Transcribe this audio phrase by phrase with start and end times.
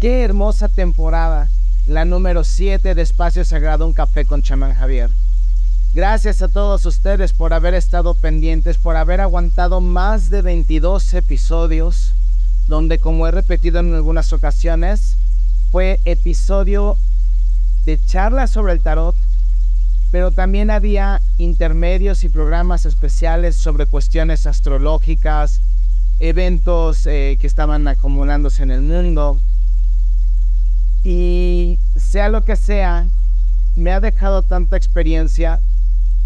[0.00, 1.48] Qué hermosa temporada,
[1.84, 5.10] la número 7 de Espacio Sagrado Un Café con Chamán Javier.
[5.92, 12.12] Gracias a todos ustedes por haber estado pendientes, por haber aguantado más de 22 episodios,
[12.68, 15.16] donde como he repetido en algunas ocasiones,
[15.72, 16.96] fue episodio
[17.84, 19.16] de charlas sobre el tarot,
[20.12, 25.60] pero también había intermedios y programas especiales sobre cuestiones astrológicas,
[26.20, 29.40] eventos eh, que estaban acumulándose en el mundo,
[31.10, 33.06] y sea lo que sea,
[33.76, 35.58] me ha dejado tanta experiencia,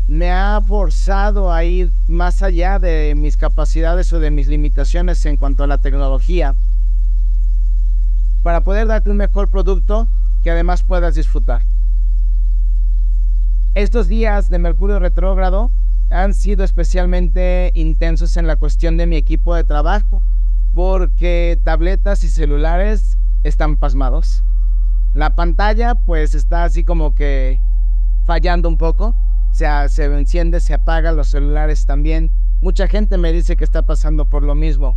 [0.09, 5.37] me ha forzado a ir más allá de mis capacidades o de mis limitaciones en
[5.37, 6.57] cuanto a la tecnología,
[8.43, 10.09] para poder darte un mejor producto
[10.43, 11.63] que además puedas disfrutar.
[13.77, 15.71] Estos días de Mercurio retrógrado
[16.11, 20.23] han sido especialmente intensos en la cuestión de mi equipo de trabajo,
[20.75, 24.43] porque tabletas y celulares están pasmados
[25.15, 27.61] la pantalla pues está así como que
[28.25, 29.15] fallando un poco.
[29.51, 32.31] O sea, se enciende, se apaga, los celulares también.
[32.63, 34.97] Mucha gente me dice que está pasando por lo mismo.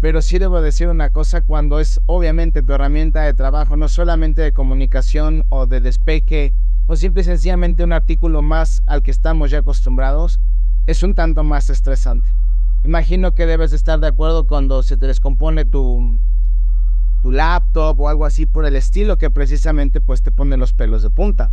[0.00, 4.42] Pero sí debo decir una cosa, cuando es obviamente tu herramienta de trabajo, no solamente
[4.42, 6.52] de comunicación o de despeje,
[6.86, 10.38] o simple y sencillamente un artículo más al que estamos ya acostumbrados,
[10.86, 12.28] es un tanto más estresante.
[12.84, 16.16] Imagino que debes estar de acuerdo cuando se te descompone tu,
[17.22, 21.02] tu laptop o algo así por el estilo que precisamente pues te pone los pelos
[21.02, 21.50] de punta.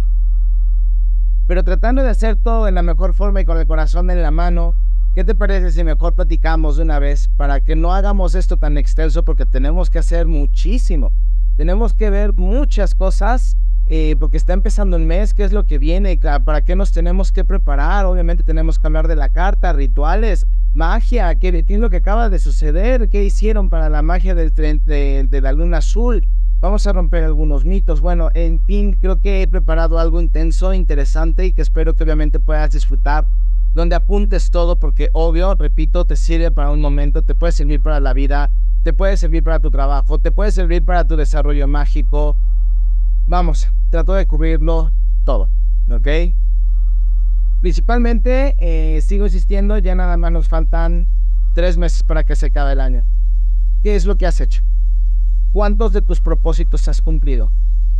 [1.47, 4.31] Pero tratando de hacer todo de la mejor forma y con el corazón en la
[4.31, 4.73] mano,
[5.13, 8.77] ¿qué te parece si mejor platicamos de una vez para que no hagamos esto tan
[8.77, 11.11] extenso porque tenemos que hacer muchísimo?
[11.57, 15.77] Tenemos que ver muchas cosas eh, porque está empezando el mes, qué es lo que
[15.77, 18.05] viene, para qué nos tenemos que preparar.
[18.05, 22.39] Obviamente tenemos que hablar de la carta, rituales, magia, qué, es lo que acaba de
[22.39, 26.25] suceder, qué hicieron para la magia del, de, de la luna azul.
[26.61, 28.01] Vamos a romper algunos mitos.
[28.01, 32.39] Bueno, en fin, creo que he preparado algo intenso, interesante y que espero que obviamente
[32.39, 33.25] puedas disfrutar.
[33.73, 37.99] Donde apuntes todo, porque obvio, repito, te sirve para un momento, te puede servir para
[37.99, 38.49] la vida,
[38.83, 42.37] te puede servir para tu trabajo, te puede servir para tu desarrollo mágico.
[43.27, 44.91] Vamos, trato de cubrirlo
[45.25, 45.49] todo,
[45.89, 46.07] ¿ok?
[47.61, 51.07] Principalmente, eh, sigo insistiendo, ya nada más nos faltan
[51.53, 53.03] tres meses para que se acabe el año.
[53.83, 54.61] ¿Qué es lo que has hecho?
[55.53, 57.51] ¿Cuántos de tus propósitos has cumplido?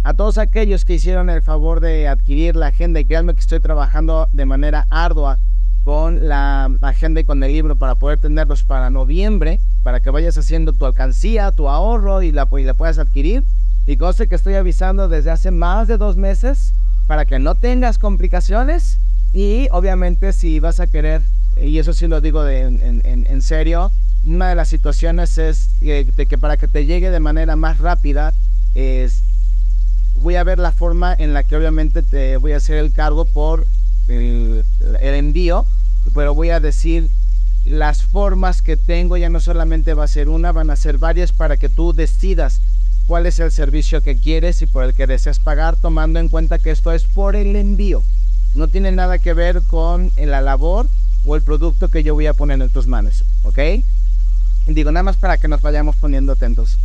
[0.04, 3.60] A todos aquellos que hicieron el favor de adquirir la agenda, y créanme que estoy
[3.60, 5.40] trabajando de manera ardua
[5.86, 10.38] con la agenda y con el libro para poder tenerlos para noviembre, para que vayas
[10.38, 13.44] haciendo tu alcancía, tu ahorro y la, puedas adquirir.
[13.86, 16.74] Y conste que estoy avisando desde hace más de dos meses
[17.08, 19.00] para que no tengas complicaciones
[19.35, 21.22] y obviamente si vas a querer,
[21.62, 23.91] y eso sí lo digo en, serio,
[24.23, 28.34] una de las situaciones es de que para que te llegue de manera más rápida,
[28.75, 29.24] es,
[30.22, 33.25] voy a ver la forma en la que obviamente te voy a hacer el cargo
[33.25, 33.68] por
[34.07, 34.63] el,
[35.01, 35.66] el envío,
[36.13, 37.09] pero voy a decir
[37.66, 41.34] las formas que tengo ya no solamente va a ser una, van a ser varias
[41.34, 42.62] para que tú decidas
[43.06, 46.57] cuál es el servicio que quieres y por el que deseas pagar, tomando en cuenta
[46.57, 48.01] que esto es por el envío
[48.56, 50.88] no tiene nada que ver con la labor
[51.26, 53.60] o el producto que yo voy a poner en tus manos, ¿ok?
[54.68, 56.78] Digo, nada más para que nos vayamos poniendo atentos.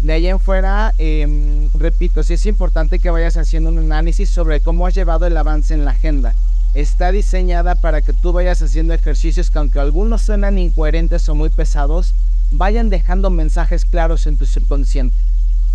[0.00, 4.60] De ahí en fuera, em, repito, sí es importante que vayas haciendo un análisis sobre
[4.60, 6.34] cómo has llevado el avance en la agenda.
[6.72, 11.48] Está diseñada para que tú vayas haciendo ejercicios que aunque algunos suenan incoherentes o muy
[11.48, 12.14] pesados,
[12.52, 15.16] vayan dejando mensajes claros en tu subconsciente.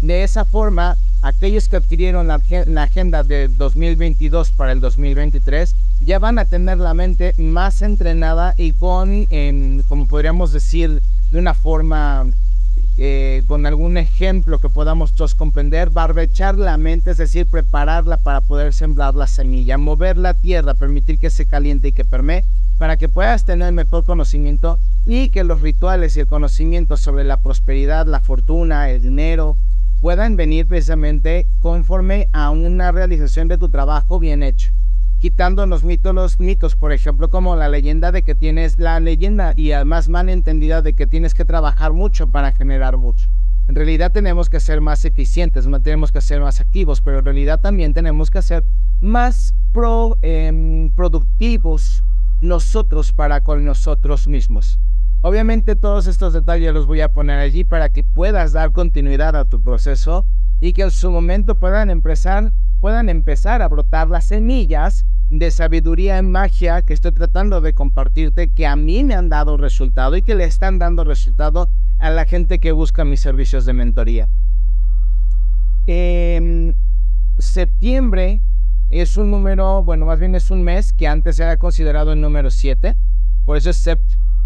[0.03, 2.41] De esa forma, aquellos que adquirieron la,
[2.84, 8.74] agenda de 2022 para el 2023 ya van a tener la mente más entrenada y
[8.74, 9.25] con,
[9.88, 12.25] como podríamos decir, de una forma,
[12.97, 18.42] eh, con algún ejemplo que podamos todos comprender, barbechar la mente, es decir, prepararla para
[18.42, 22.44] poder sembrar la semilla, mover la tierra, permitir que se caliente y que permee,
[22.78, 27.38] para que puedas tener mejor conocimiento y que los rituales y el conocimiento sobre la
[27.38, 29.56] prosperidad, la fortuna, el dinero,
[30.03, 34.69] puedan venir precisamente conforme a una realización de tu trabajo bien hecho.
[35.21, 39.53] Quitando los mitos, los mitos, por ejemplo, como la leyenda de que tienes la leyenda
[39.55, 43.29] y además mal entendida de que tienes que trabajar mucho para generar mucho.
[43.69, 47.61] En realidad tenemos que ser más eficientes, tenemos que ser más activos, pero en realidad
[47.61, 48.65] también tenemos que ser
[49.00, 49.55] más
[50.21, 52.03] em, productivos
[52.41, 54.79] nosotros para con nosotros mismos.
[55.25, 59.46] Obviamente todos estos detalles los voy a poner allí para que puedas dar continuidad a
[59.46, 60.25] tu proceso
[60.60, 66.18] y que en su momento puedan empezar, puedan empezar a brotar las semillas de sabiduría
[66.18, 70.24] en magia que estoy tratando de compartirte, que a mí me han dado resultado y
[70.24, 74.28] que le están dando resultado a la gente que busca mis servicios de mentoría.
[75.88, 76.74] Em,
[77.38, 78.42] septiembre
[78.90, 82.52] es un número, bueno, más bien es un mes que antes era considerado el número
[82.52, 82.98] 7,
[83.46, 83.90] por eso es,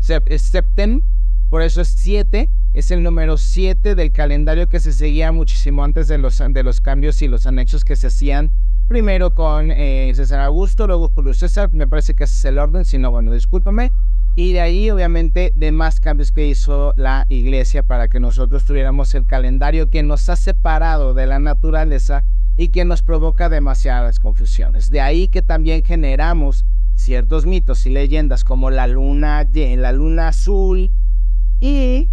[0.07, 1.01] septem,
[1.49, 6.07] por eso es 7, es el número 7 del calendario que se seguía muchísimo antes
[6.07, 8.51] de los, de los cambios y los anexos que se hacían
[8.87, 12.85] primero con eh, César Augusto, luego Julio César, me parece que ese es el orden,
[12.85, 13.91] si no, bueno, discúlpame.
[14.35, 19.13] Y de ahí, obviamente, de más cambios que hizo la iglesia para que nosotros tuviéramos
[19.15, 22.23] el calendario que nos ha separado de la naturaleza
[22.55, 24.89] y que nos provoca demasiadas confusiones.
[24.91, 26.65] De ahí que también generamos
[26.97, 30.91] ciertos mitos y leyendas como la luna, la luna azul
[31.61, 32.09] y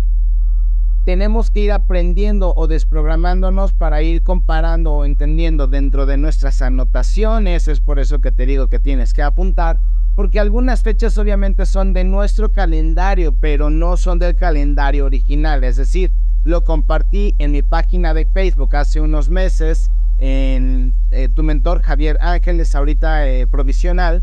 [1.04, 7.68] tenemos que ir aprendiendo o desprogramándonos para ir comparando o entendiendo dentro de nuestras anotaciones.
[7.68, 9.80] Es por eso que te digo que tienes que apuntar,
[10.16, 15.62] porque algunas fechas obviamente son de nuestro calendario, pero no son del calendario original.
[15.64, 16.10] Es decir,
[16.44, 22.16] lo compartí en mi página de Facebook hace unos meses en eh, tu mentor Javier
[22.20, 24.22] Ángeles, ahorita eh, provisional,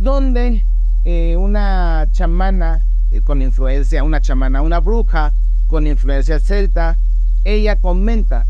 [0.00, 0.64] donde
[1.04, 2.82] eh, una chamana
[3.24, 5.32] con influencia, una chamana, una bruja
[5.68, 6.96] con influencia celta,
[7.44, 8.46] ella comenta,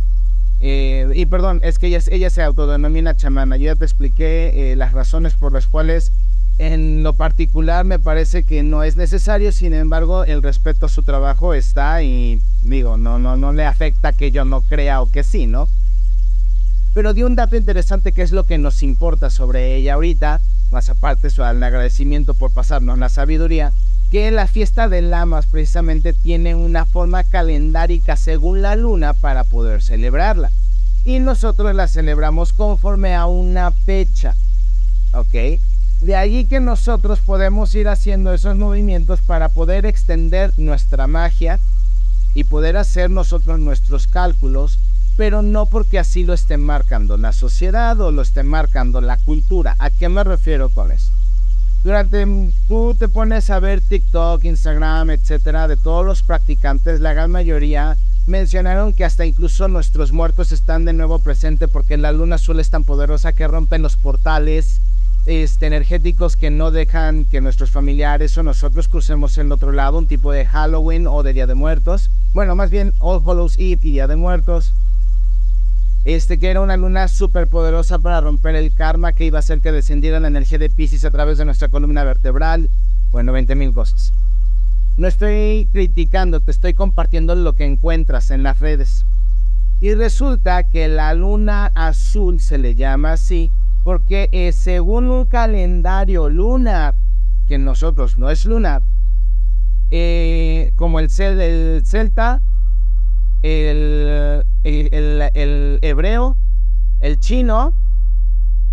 [0.60, 5.34] y perdón, es que ella, ella se autodenomina chamana, yo ya te expliqué las razones
[5.34, 6.12] por las cuales
[6.58, 11.02] en lo particular me parece que no es necesario, sin embargo el respeto a su
[11.02, 15.22] trabajo está y digo, no, no, no le afecta que yo no crea o que
[15.22, 15.68] sí, ¿no?
[16.96, 20.40] Pero dio un dato interesante que es lo que nos importa sobre ella ahorita,
[20.72, 23.70] más aparte su agradecimiento por pasarnos la sabiduría,
[24.10, 29.82] que la fiesta de Lamas precisamente tiene una forma calendárica según la luna para poder
[29.82, 30.50] celebrarla.
[31.04, 34.34] Y nosotros la celebramos conforme a una fecha.
[35.12, 35.60] ¿Ok?
[36.00, 41.60] De allí que nosotros podemos ir haciendo esos movimientos para poder extender nuestra magia
[42.32, 44.78] y poder hacer nosotros nuestros cálculos
[45.16, 49.74] pero no porque así lo esté marcando la sociedad o lo esté marcando la cultura.
[49.78, 51.10] ¿A qué me refiero con eso?
[51.82, 52.26] Durante
[52.68, 57.96] tú te pones a ver TikTok, Instagram, etcétera, de todos los practicantes, la gran mayoría
[58.26, 62.70] mencionaron que hasta incluso nuestros muertos están de nuevo presentes porque la luna azul es
[62.70, 64.80] tan poderosa que rompen los portales
[65.26, 70.08] este, energéticos que no dejan que nuestros familiares o nosotros crucemos el otro lado, un
[70.08, 72.10] tipo de Halloween o de Día de Muertos.
[72.34, 74.72] Bueno, más bien All Hallows Eve y Día de Muertos
[76.06, 79.60] este, que era una luna súper poderosa para romper el karma, que iba a hacer
[79.60, 82.70] que descendiera la energía de Pisces a través de nuestra columna vertebral,
[83.10, 84.12] bueno, 20 mil cosas.
[84.96, 89.04] No estoy criticando, te estoy compartiendo lo que encuentras en las redes.
[89.80, 93.50] Y resulta que la luna azul se le llama así
[93.82, 96.94] porque según un calendario lunar,
[97.48, 98.82] que nosotros no es lunar,
[99.90, 102.42] eh, como el, cel, el celta,
[103.46, 106.36] el, el, hebreo,
[107.00, 107.72] el chino,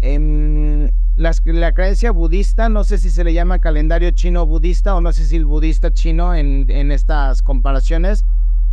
[0.02, 5.12] en la, creencia budista, no sé si se le llama calendario chino budista o no
[5.12, 8.26] sé si el budista chino en, en estas comparaciones,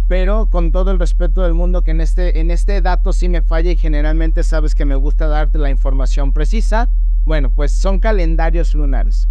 [0.08, 3.42] pero con todo el respeto del mundo que en este, en este dato sí me
[3.42, 6.88] falla y generalmente sabes que me gusta darte la información precisa,
[7.26, 9.28] bueno, pues son calendarios lunares.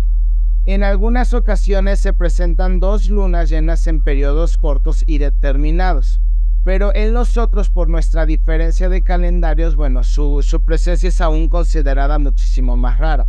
[0.66, 6.22] En algunas ocasiones se presentan dos lunas llenas en periodos cortos y determinados.
[6.64, 12.76] Pero en nosotros, por nuestra diferencia de calendarios, bueno, su, presencia es aún considerada muchísimo
[12.76, 13.28] más rara.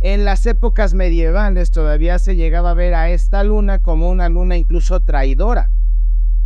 [0.00, 4.56] En las épocas medievales todavía se llegaba a ver a esta luna como una luna
[4.56, 5.70] incluso traidora,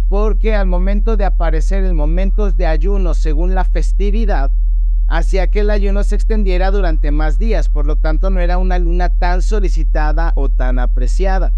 [0.09, 4.53] porque al momento de aparecer en momentos de ayuno según la festividad,
[5.09, 8.79] hacía que el ayuno se extendiera durante más días, por lo tanto no era una
[8.79, 11.53] luna tan solicitada o tan apreciada.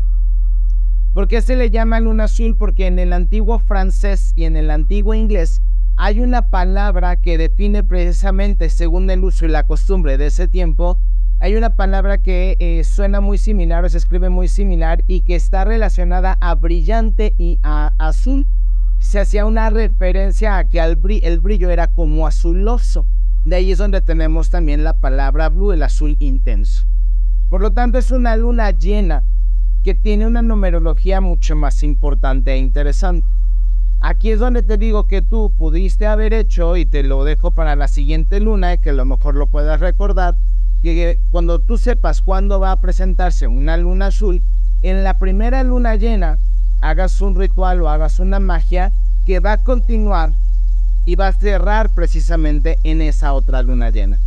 [1.15, 2.57] ¿Por qué se le llama luna azul?
[2.57, 5.61] Porque en el antiguo francés y en el antiguo inglés
[5.99, 10.97] hay una palabra que define precisamente, según el uso y la costumbre de ese tiempo,
[11.39, 15.35] hay una palabra que eh, suena muy similar o se escribe muy similar y que
[15.35, 18.47] está relacionada a brillante y a azul.
[18.99, 23.05] Se hacía una referencia a que el brillo era como azuloso.
[23.45, 26.87] De ahí es donde tenemos también la palabra blue, el azul intenso.
[27.51, 29.25] Por lo tanto, es una luna llena
[29.83, 33.27] que tiene una numerología mucho más importante e interesante.
[34.01, 37.77] Aquí es donde te digo que tú pudiste haber hecho, y te lo dejo para
[37.77, 40.37] la siguiente luna, que a lo mejor lo puedas recordar,
[40.83, 44.43] que cuando tú sepas cuándo va a presentarse una luna azul,
[44.83, 46.39] en la primera luna llena
[46.81, 48.93] hagas un ritual o hagas una magia
[49.25, 50.33] que va a continuar
[51.07, 54.19] y va a cerrar precisamente en esa otra luna llena.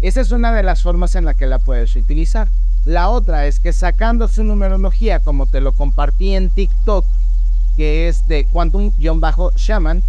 [0.00, 2.48] Esa es una de las formas en la que la puedes utilizar.
[2.84, 7.04] La otra es que sacando su numerología, como te lo compartí en TikTok,
[7.76, 10.02] que es de Quantum-Shaman,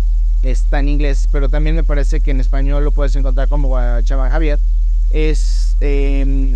[0.43, 4.29] está en inglés, pero también me parece que en español lo puedes encontrar como Chava
[4.29, 4.59] Javier,
[5.11, 6.55] es em,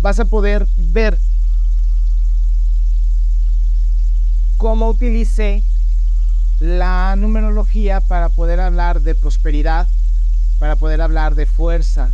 [0.00, 1.18] vas a poder ver
[4.58, 5.62] cómo utilicé
[6.60, 9.88] la numerología para poder hablar de prosperidad,
[10.58, 12.10] para poder hablar de fuerza,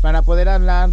[0.00, 0.90] para poder hablar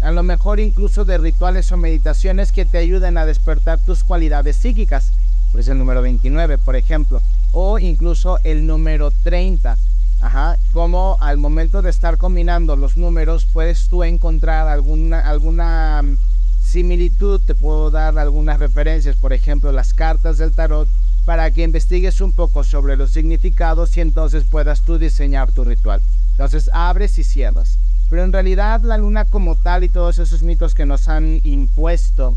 [0.00, 4.56] a lo mejor incluso de rituales o meditaciones que te ayuden a despertar tus cualidades
[4.56, 5.12] psíquicas.
[5.50, 7.20] Por eso el número 29, por ejemplo,
[7.52, 9.76] o incluso el número 30.
[10.20, 16.16] Ajá, como al momento de estar combinando los números puedes tú encontrar alguna, alguna mm,
[16.60, 20.88] similitud, te puedo dar algunas referencias, por ejemplo las cartas del tarot,
[21.24, 26.02] para que investigues un poco sobre los significados y entonces puedas tú diseñar tu ritual.
[26.32, 27.78] Entonces abres y cierras.
[28.10, 32.36] Pero en realidad la luna como tal y todos esos mitos que nos han impuesto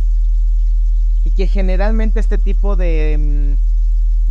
[1.23, 3.17] y que generalmente este tipo de...
[3.57, 3.71] Mm,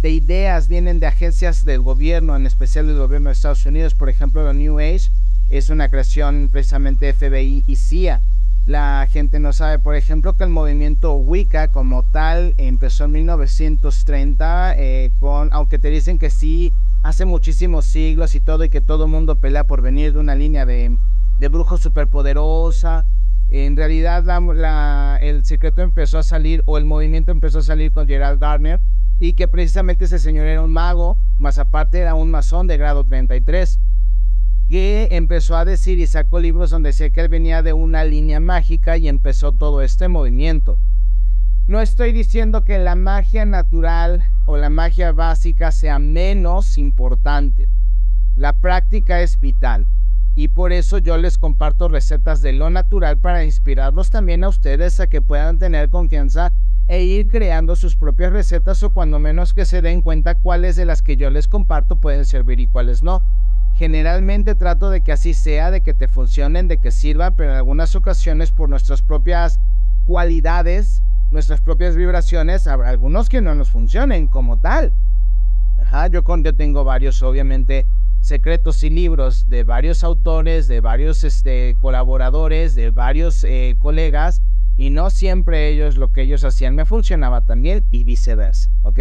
[0.01, 3.95] de ideas vienen de agencias del gobierno, en especial del gobierno de Estados Unidos.
[3.95, 5.11] Por ejemplo, la New Age
[5.51, 8.21] es una creación precisamente FBI y CIA.
[8.67, 14.75] La gente no sabe, por ejemplo, que el movimiento Wicca como tal empezó en 1930,
[14.79, 19.05] eh, con, aunque te dicen que sí, hace muchísimos siglos y todo, y que todo
[19.05, 20.97] el mundo pelea por venir de una línea de,
[21.41, 23.07] de brujos superpoderosa.
[23.49, 24.23] En realidad
[25.23, 28.79] el secreto empezó a salir, o el movimiento empezó a salir con Gerald Garner,
[29.19, 33.05] y que precisamente ese señor era un mago, más aparte era un masón de grado
[33.05, 33.81] 33,
[34.69, 38.39] que empezó a decir y sacó libros donde decía que él venía de una línea
[38.39, 40.77] mágica y empezó todo este movimiento.
[41.67, 47.67] No estoy diciendo que la magia natural o la magia básica sea menos importante.
[48.37, 49.87] La práctica es vital
[50.35, 55.01] y por eso yo les comparto recetas de lo natural para inspirarlos también a ustedes
[55.01, 56.53] a que puedan tener confianza
[56.89, 60.85] e ir creando sus propias recetas o cuando menos que se den cuenta cuáles de
[60.85, 63.23] las que yo les comparto pueden servir y cuáles no.
[63.75, 67.57] Generalmente trato de que así sea, de que te funcionen, de que sirvan, pero en
[67.57, 69.61] algunas ocasiones por nuestras propias
[70.07, 74.93] cualidades, nuestras propias vibraciones, habrá algunos que no nos funcionen como tal.
[75.81, 77.87] Ajá, yo, con, yo tengo varios, obviamente,
[78.21, 84.43] secretos y libros de varios autores, de varios este, colaboradores, de varios eh, colegas,
[84.77, 89.01] y no siempre ellos lo que ellos hacían me funcionaba también y viceversa, ¿ok?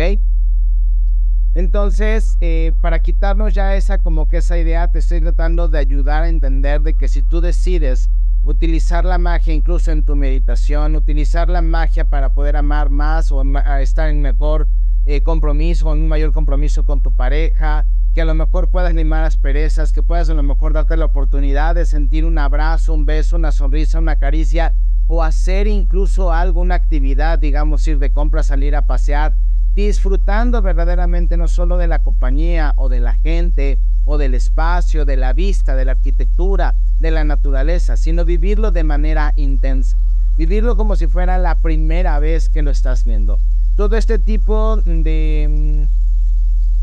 [1.55, 6.23] Entonces, eh, para quitarnos ya esa como que esa idea, te estoy tratando de ayudar
[6.23, 8.09] a entender de que si tú decides
[8.43, 13.43] utilizar la magia incluso en tu meditación, utilizar la magia para poder amar más o
[13.79, 14.67] estar en mejor
[15.05, 19.23] eh, compromiso, en un mayor compromiso con tu pareja, que a lo mejor puedas limar
[19.23, 23.35] asperezas, que puedas a lo mejor darte la oportunidad de sentir un abrazo, un beso,
[23.35, 24.73] una sonrisa, una caricia,
[25.07, 29.33] o hacer incluso alguna actividad, digamos, ir de compra, salir a pasear,
[29.75, 35.17] disfrutando verdaderamente no solo de la compañía o de la gente o del espacio, de
[35.17, 39.97] la vista, de la arquitectura, de la naturaleza, sino vivirlo de manera intensa,
[40.37, 43.39] vivirlo como si fuera la primera vez que lo estás viendo.
[43.75, 45.87] Todo este tipo de,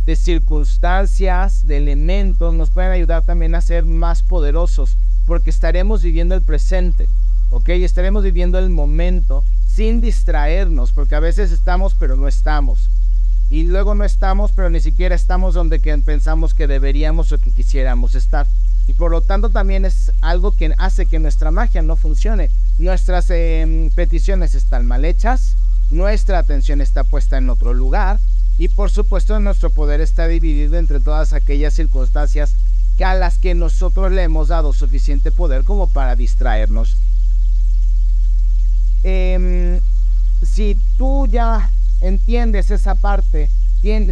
[0.07, 4.97] de circunstancias, de elementos, nos pueden ayudar también a ser más poderosos,
[5.27, 7.09] porque estaremos viviendo el presente
[7.51, 7.69] ¿ok?
[7.71, 12.89] Estaremos viviendo el momento sin distraernos, porque a veces estamos pero no estamos.
[13.49, 18.15] Y luego no estamos, pero ni siquiera estamos donde pensamos que deberíamos o que quisiéramos
[18.15, 18.47] estar.
[18.89, 22.51] Y por lo tanto también es algo que hace que nuestra magia no funcione.
[22.79, 25.55] Nuestras em, peticiones están mal hechas,
[25.91, 28.19] nuestra atención está puesta en otro lugar
[28.59, 32.55] y por supuesto nuestro poder está dividido entre todas aquellas circunstancias
[32.97, 36.97] que a las que nosotros le hemos dado suficiente poder como para distraernos.
[39.03, 39.81] Em,
[40.43, 41.71] si tú ya
[42.01, 43.51] entiendes esa parte,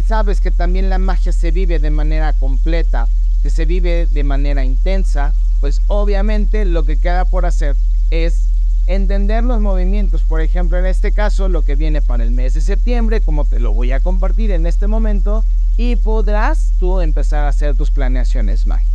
[0.07, 3.07] sabes que también la magia se vive de manera completa,
[3.43, 7.75] que se vive de manera intensa, pues obviamente lo que queda por hacer
[8.09, 8.45] es
[8.87, 10.23] entender los movimientos.
[10.23, 13.59] Por ejemplo, en este caso, lo que viene para el mes de septiembre, como te
[13.59, 15.43] lo voy a compartir en este momento,
[15.77, 18.93] y podrás tú empezar a hacer tus planeaciones mágicas.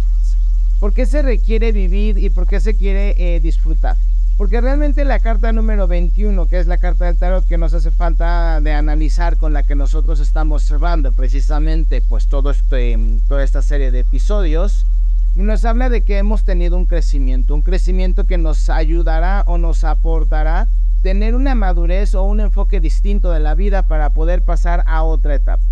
[0.78, 3.97] ¿Por qué se requiere vivir y por qué se quiere eh, disfrutar?
[4.38, 7.90] Porque realmente la carta número 21, que es la carta del tarot que nos hace
[7.90, 13.61] falta de analizar, con la que nosotros estamos cerrando precisamente pues todo este, toda esta
[13.61, 14.87] serie de episodios,
[15.34, 19.84] nos habla de que hemos tenido un crecimiento, un crecimiento que nos ayudará o nos
[19.84, 20.68] aportará
[21.02, 25.34] tener una madurez o un enfoque distinto de la vida para poder pasar a otra
[25.34, 25.62] etapa.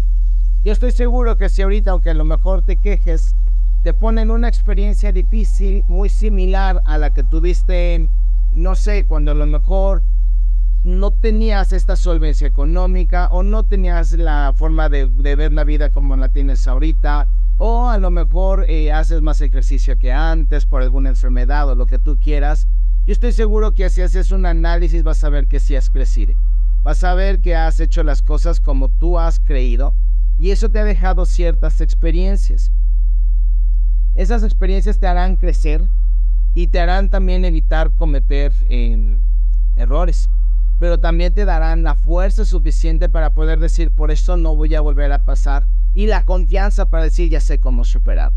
[0.65, 3.35] Yo estoy seguro que si ahorita, aunque a lo mejor te quejes,
[3.83, 8.09] te ponen una experiencia difícil muy similar a la que tuviste
[8.53, 10.03] no sé, cuando a lo mejor
[10.85, 16.17] no tenías esta solvencia económica o no tenías la forma de, ver la vida como
[16.17, 17.27] la tienes ahorita
[17.59, 21.87] o a lo mejor eh, haces más ejercicio que antes por alguna enfermedad o lo
[21.87, 22.69] que tú quieras.
[23.07, 26.35] Yo estoy seguro que si haces un análisis vas a ver que sí has crecido.
[26.85, 29.95] Vas a ver que has hecho las cosas como tú has creído
[30.39, 32.71] y eso te ha dejado ciertas experiencias.
[34.15, 35.83] Esas experiencias te harán crecer
[36.55, 39.19] y te harán también evitar cometer em,
[39.77, 40.31] errores
[40.79, 44.81] pero también te darán la fuerza suficiente para poder decir, por eso no voy a
[44.81, 45.67] volver a pasar,
[45.99, 48.31] y la confianza para decir, ya sé cómo superar.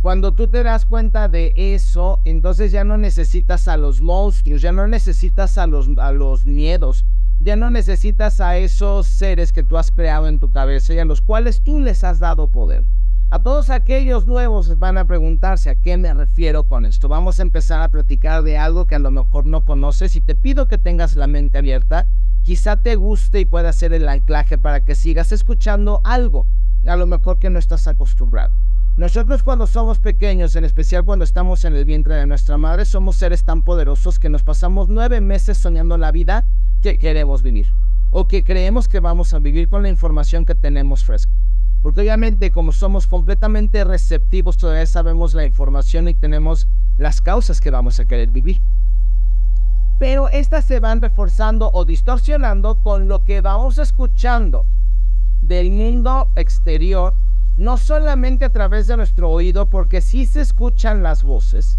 [0.00, 4.72] Cuando tú te das cuenta de eso, entonces ya no necesitas a los monstruos, ya
[4.72, 7.04] no necesitas a los, a los miedos,
[7.38, 11.04] ya no necesitas a esos seres que tú has creado en tu cabeza y a
[11.04, 12.82] los cuales tú les has dado poder.
[13.28, 17.08] A todos aquellos nuevos van a preguntarse a qué me refiero con esto.
[17.08, 20.34] Vamos a empezar a platicar de algo que a lo mejor no conoces y te
[20.34, 22.06] pido que tengas la mente abierta.
[22.42, 26.46] Quizá te guste y pueda ser el anclaje para que sigas escuchando algo,
[26.86, 28.52] a lo mejor que no estás acostumbrado.
[28.96, 33.16] Nosotros cuando somos pequeños, en especial cuando estamos en el vientre de nuestra madre, somos
[33.16, 36.46] seres tan poderosos que nos pasamos nueve meses soñando la vida
[36.80, 37.66] que queremos vivir
[38.10, 41.32] o que creemos que vamos a vivir con la información que tenemos fresca.
[41.82, 46.66] Porque obviamente como somos completamente receptivos, todavía sabemos la información y tenemos
[46.96, 48.62] las causas que vamos a querer vivir.
[49.98, 54.64] Pero estas se van reforzando o distorsionando con lo que vamos escuchando
[55.46, 57.14] del mundo exterior,
[57.56, 61.78] no solamente a través de nuestro oído, porque si se escuchan las voces,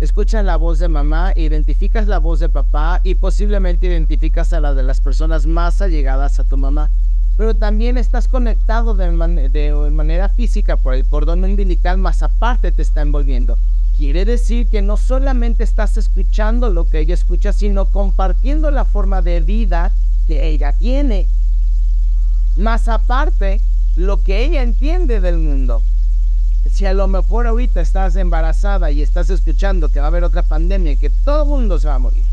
[0.00, 4.74] escuchas la voz de mamá, identificas la voz de papá y posiblemente identificas a la
[4.74, 6.90] de las personas más allegadas a tu mamá
[7.36, 13.02] pero también estás conectado de, manera física por el cordón umbilical, más aparte te está
[13.02, 13.58] envolviendo.
[13.96, 19.22] Quiere decir que no solamente estás escuchando lo que ella escucha, sino compartiendo la forma
[19.22, 19.92] de vida
[20.26, 21.28] que ella tiene.
[22.56, 23.60] Más aparte,
[23.96, 25.82] lo que ella entiende del mundo.
[26.70, 30.42] Si a lo mejor ahorita estás embarazada y estás escuchando que va a haber otra
[30.42, 32.24] pandemia y que todo el mundo se va a morir,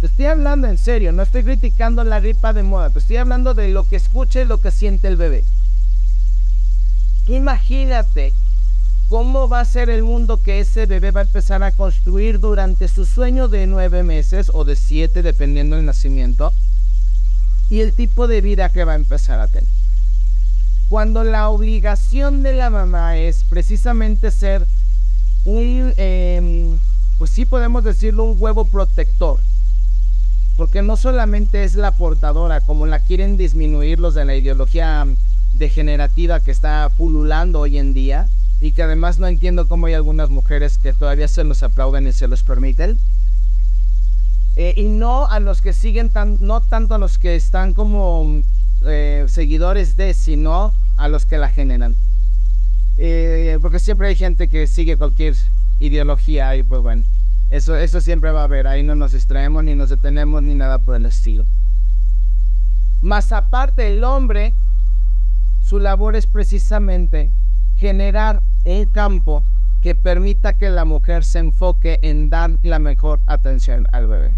[0.00, 3.54] te estoy hablando en serio, no estoy criticando la gripa de moda, te estoy hablando
[3.54, 5.44] de lo que escucha y lo que siente el bebé.
[7.26, 8.32] Imagínate
[9.10, 12.88] cómo va a ser el mundo que ese bebé va a empezar a construir durante
[12.88, 16.52] su sueño de nueve meses o de siete, dependiendo del nacimiento,
[17.70, 19.68] y el tipo de vida que va a empezar a tener.
[20.88, 24.66] Cuando la obligación de la mamá es precisamente ser
[25.44, 26.78] un, em,
[27.16, 29.40] pues sí podemos decirlo, un huevo protector
[30.60, 35.06] porque no solamente es la portadora, como la quieren disminuir los de la ideología
[35.54, 38.28] degenerativa que está pululando hoy en día,
[38.60, 42.12] y que además no entiendo cómo hay algunas mujeres que todavía se los aplauden y
[42.12, 42.98] se los permiten.
[44.56, 48.42] Eh, y no a los que siguen, tan, no tanto a los que están como
[48.84, 51.94] eh, seguidores de, sino a los que la generan.
[52.98, 55.34] Eh, porque siempre hay gente que sigue cualquier
[55.78, 57.02] ideología y pues bueno.
[57.50, 60.78] Eso, eso siempre va a haber, ahí no nos distraemos ni nos detenemos ni nada
[60.78, 61.44] por el estilo.
[63.02, 64.54] Más aparte, el hombre,
[65.64, 67.32] su labor es precisamente
[67.76, 69.42] generar un campo
[69.82, 74.32] que permita que la mujer se enfoque en dar la mejor atención al bebé.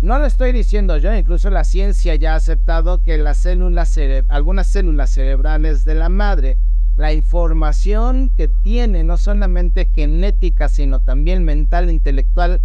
[0.00, 4.66] No lo estoy diciendo yo, incluso la ciencia ya ha aceptado que las células algunas
[4.66, 6.58] células cerebrales de la madre
[6.96, 12.60] la información que tiene, no solamente genética, sino también mental, intelectual,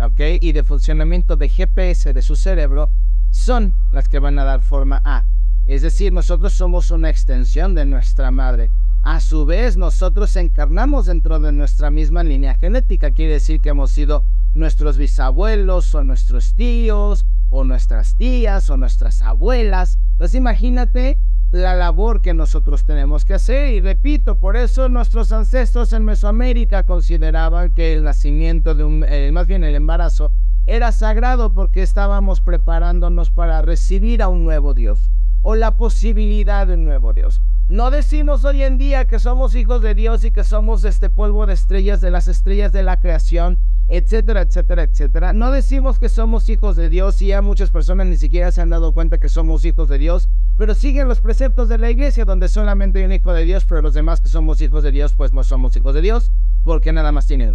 [0.00, 0.20] ¿ok?
[0.40, 2.90] Y de funcionamiento de GPS de su cerebro,
[3.30, 5.24] son las que van a dar forma a.
[5.66, 8.70] Es decir, nosotros somos una extensión de nuestra madre.
[9.06, 13.10] A su vez, nosotros encarnamos dentro de nuestra misma línea genética.
[13.10, 19.20] Quiere decir que hemos sido nuestros bisabuelos o nuestros tíos o nuestras tías o nuestras
[19.20, 19.98] abuelas.
[20.12, 21.18] Entonces imagínate
[21.52, 23.74] la labor que nosotros tenemos que hacer.
[23.74, 29.30] Y repito, por eso nuestros ancestros en Mesoamérica consideraban que el nacimiento de un, eh,
[29.32, 30.32] más bien el embarazo,
[30.66, 35.10] era sagrado porque estábamos preparándonos para recibir a un nuevo Dios
[35.42, 37.42] o la posibilidad de un nuevo Dios.
[37.70, 41.46] No decimos hoy en día que somos hijos de Dios y que somos este polvo
[41.46, 43.56] de estrellas, de las estrellas de la creación,
[43.88, 45.32] etcétera, etcétera, etcétera.
[45.32, 48.68] No decimos que somos hijos de Dios y ya muchas personas ni siquiera se han
[48.68, 52.48] dado cuenta que somos hijos de Dios, pero siguen los preceptos de la iglesia donde
[52.48, 55.32] solamente hay un hijo de Dios, pero los demás que somos hijos de Dios, pues
[55.32, 56.32] no somos hijos de Dios
[56.64, 57.54] porque nada más tienen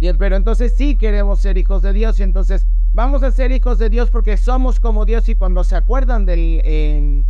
[0.00, 3.78] Y pero entonces sí queremos ser hijos de Dios y entonces vamos a ser hijos
[3.78, 7.24] de Dios porque somos como Dios y cuando se acuerdan del,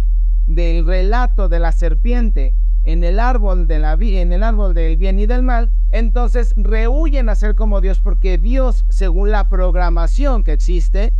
[0.55, 5.19] del relato de la serpiente, en el árbol de la en el árbol del bien
[5.19, 10.53] y del mal, entonces rehuyen a ser como Dios porque Dios, según la programación que
[10.53, 11.13] existe,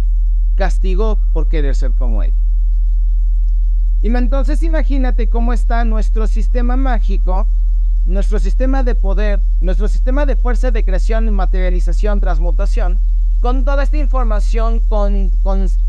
[0.57, 2.33] castigó por querer ser como él.
[4.03, 7.47] Y entonces imagínate cómo está nuestro sistema mágico,
[8.07, 12.99] nuestro sistema de poder, nuestro sistema de fuerza de creación, materialización, transmutación,
[13.41, 15.31] con toda esta información con,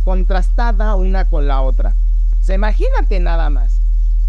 [0.03, 1.95] contrastada una con la otra.
[2.41, 3.81] Se imagínate nada más.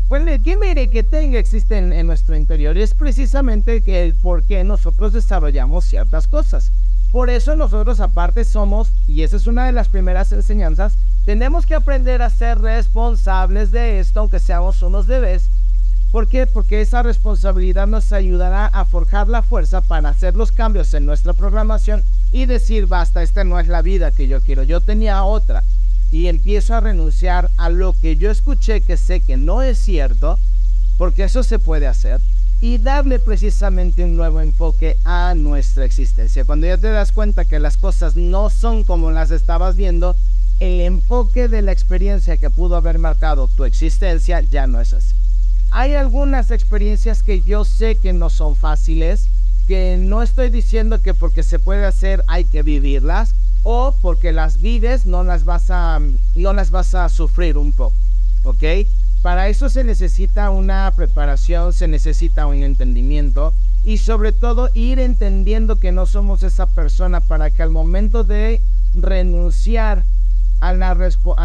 [0.09, 2.77] Pues ¿qué mere que tenga existe en, en, nuestro interior?
[2.77, 6.71] Es precisamente que el por qué nosotros desarrollamos ciertas cosas.
[7.11, 10.95] Por eso nosotros aparte somos, y esa es una de las primeras enseñanzas,
[11.25, 15.45] tenemos que aprender a ser responsables de esto, aunque seamos unos bebés.
[16.11, 16.47] ¿Por qué?
[16.47, 21.33] Porque esa responsabilidad nos ayudará a forjar la fuerza para hacer los cambios en nuestra
[21.33, 25.63] programación y decir, basta, esta no es la vida que yo quiero, yo tenía otra.
[26.13, 30.39] Y empiezo a renunciar a lo que yo escuché que sé que no es cierto,
[30.99, 32.21] porque eso se puede hacer
[32.61, 36.45] y darle precisamente un nuevo enfoque a nuestra existencia.
[36.45, 40.15] Cuando ya te das cuenta que las cosas no son como las estabas viendo,
[40.61, 45.17] el enfoque de la experiencia que pudo haber marcado tu existencia ya no es así.
[45.73, 49.27] Hay algunas experiencias que yo sé que no son fáciles,
[49.67, 54.61] que no estoy diciendo que porque se puede hacer hay que vivirlas o porque las
[54.61, 56.01] vives no las vas a
[56.35, 57.95] no las vas a sufrir un poco,
[58.45, 58.65] ¿ok?
[59.23, 65.77] Para eso se necesita una preparación, se necesita un entendimiento y sobre todo ir entendiendo
[65.77, 68.61] que no somos esa persona para que al momento de
[68.95, 70.05] renunciar
[70.61, 70.95] a la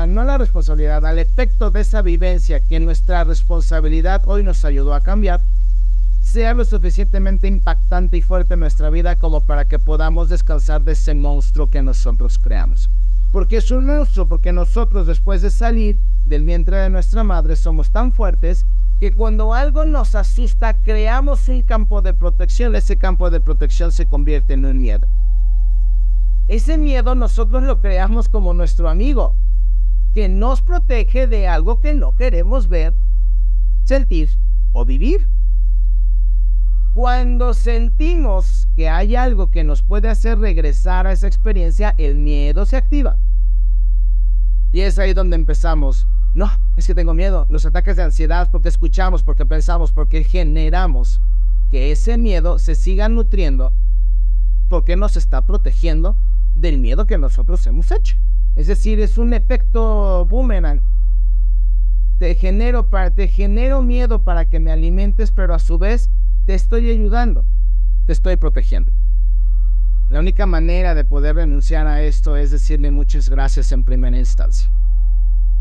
[0.07, 4.93] no a la responsabilidad, al efecto de esa vivencia que nuestra responsabilidad hoy nos ayudó
[4.93, 5.41] a cambiar,
[6.27, 10.91] sea lo suficientemente impactante y fuerte en nuestra vida como para que podamos descansar de
[10.91, 12.89] ese monstruo que nosotros creamos.
[13.31, 17.91] Porque es un monstruo, porque nosotros después de salir del vientre de nuestra madre somos
[17.91, 18.65] tan fuertes
[18.99, 22.75] que cuando algo nos asusta creamos un campo de protección.
[22.75, 25.07] Ese campo de protección se convierte en un miedo.
[26.49, 29.33] Ese miedo nosotros lo creamos como nuestro amigo,
[30.13, 32.93] que nos protege de algo que no queremos ver,
[33.85, 34.29] sentir
[34.73, 35.25] o vivir.
[36.97, 42.65] Cuando sentimos que hay algo que nos puede hacer regresar a esa experiencia, el miedo
[42.65, 43.17] se activa.
[44.71, 47.45] Y es ahí donde empezamos no, es que tengo miedo.
[47.51, 51.21] Los ataques de ansiedad porque escuchamos, porque pensamos, porque generamos
[51.69, 53.73] que ese miedo se siga nutriendo
[54.67, 56.15] porque nos está protegiendo
[56.55, 58.15] del miedo que nosotros hemos hecho.
[58.55, 60.81] Es decir, es un efecto boomerang.
[62.17, 66.09] Te genero, para, te genero miedo para que me alimentes, pero a su vez
[66.47, 67.43] te estoy ayudando,
[68.05, 68.89] te estoy protegiendo.
[70.09, 74.71] La única manera de poder renunciar a esto es decirle muchas gracias en primera instancia.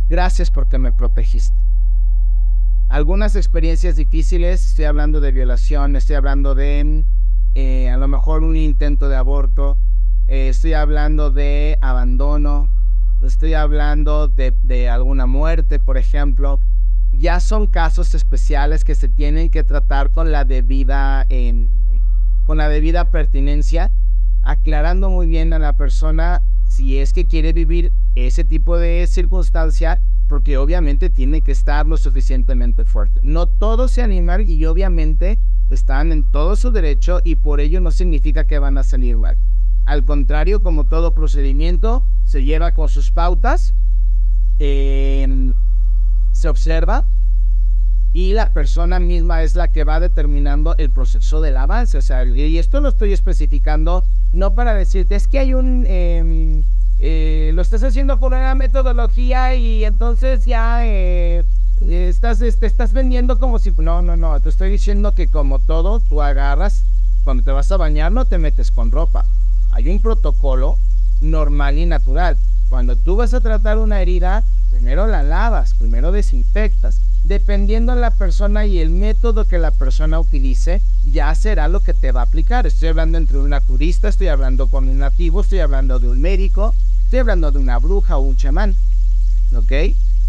[0.09, 1.59] Gracias porque me protegiste.
[2.88, 7.03] Algunas experiencias difíciles, estoy hablando de violación, estoy hablando de
[7.57, 9.77] eh, a lo mejor un intento de aborto,
[10.29, 12.68] eh, estoy hablando de abandono,
[13.22, 16.61] estoy hablando de, alguna muerte, por ejemplo.
[17.18, 21.26] Ya son casos especiales que se tienen que tratar con la debida,
[22.46, 23.90] con la debida pertinencia,
[24.42, 30.00] aclarando muy bien a la persona si es que quiere vivir ese tipo de circunstancia,
[30.29, 33.20] porque obviamente tiene que estar lo suficientemente fuerte.
[33.22, 35.38] No todos se animan y obviamente
[35.70, 39.37] están en todo su derecho y por ello no significa que van a salir mal.
[39.85, 43.72] Al contrario, como todo procedimiento, se lleva con sus pautas,
[46.37, 47.05] se observa
[48.12, 51.99] y la persona misma es la que va determinando el proceso del avance.
[51.99, 55.85] O sea, y esto lo estoy especificando no para decirte, es que hay un...
[55.87, 56.62] Em,
[56.99, 61.44] eh, lo estás haciendo por una metodología y entonces ya eh,
[61.88, 63.70] estás, este, estás vendiendo como si...
[63.72, 66.85] No, no, no, te estoy diciendo que como todo, tú agarras,
[67.25, 69.25] cuando te vas a bañar no te metes con ropa.
[69.72, 70.79] Hay un protocolo
[71.20, 72.37] normal y natural.
[72.70, 74.42] Cuando tú vas a tratar una herida,
[74.77, 80.21] primero la lavas, primero desinfectas dependiendo de la persona y el método que la persona
[80.21, 82.67] utilice, ya será lo que te va a aplicar.
[82.67, 86.73] Estoy hablando entre un naturista, estoy hablando con un nativo, estoy hablando de un médico,
[87.05, 88.77] estoy hablando de una bruja o un chamán.
[89.57, 89.73] ¿Ok?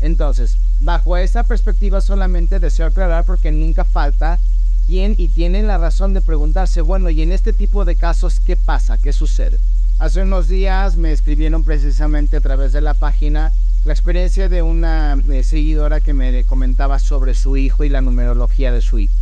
[0.01, 4.39] Entonces, bajo esa perspectiva solamente deseo aclarar porque nunca falta
[4.87, 8.55] quien y tienen la razón de preguntarse, bueno, y en este tipo de casos, ¿qué
[8.55, 8.97] pasa?
[8.97, 9.59] ¿Qué sucede?
[9.99, 13.51] Hace unos días me escribieron precisamente a través de la página
[13.87, 18.73] la experiencia de una eh, seguidora que me comentaba sobre su hijo y la numerología
[18.73, 19.13] de su hijo.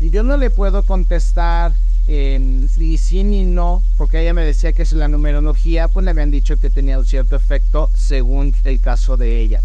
[0.00, 1.72] Y yo no le puedo contestar
[2.08, 6.10] eh, si sí ni no, porque ella me decía que es la numerología, pues le
[6.10, 9.62] habían dicho que tenía un cierto efecto según el caso de ella.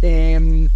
[0.00, 0.68] Em,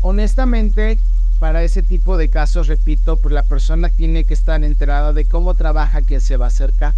[0.00, 1.00] honestamente,
[1.40, 5.54] para ese tipo de casos, repito, pues la persona tiene que estar enterada de cómo
[5.54, 6.94] trabaja quien se va a acercar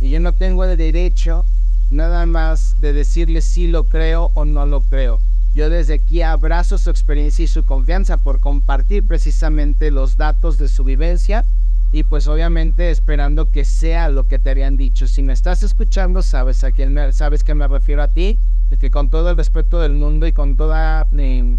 [0.00, 1.44] Y yo no tengo el derecho
[1.90, 5.20] nada más de decirle si lo creo o no lo creo.
[5.54, 10.68] Yo desde aquí abrazo su experiencia y su confianza por compartir precisamente los datos de
[10.68, 11.44] su vivencia
[11.92, 15.06] y pues obviamente esperando que sea lo que te habían dicho.
[15.06, 18.38] Si me estás escuchando, sabes a quién me, sabes que me refiero a ti,
[18.78, 21.56] que con todo el respeto del mundo y con toda em,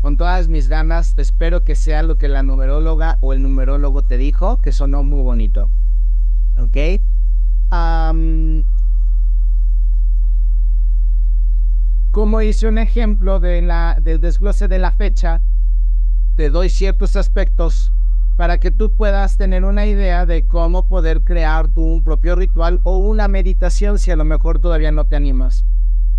[0.00, 4.18] con todas mis ganas, espero que sea lo que la numeróloga o el numerólogo te
[4.18, 5.68] dijo, que sonó muy bonito.
[6.58, 7.00] ¿Ok?
[12.12, 13.72] Como hice un ejemplo del
[14.04, 15.40] desglose de la fecha,
[16.36, 17.90] te doy ciertos aspectos
[18.36, 22.98] para que tú puedas tener una idea de cómo poder crear tu propio ritual o
[22.98, 25.64] una meditación si a lo mejor todavía no te animas.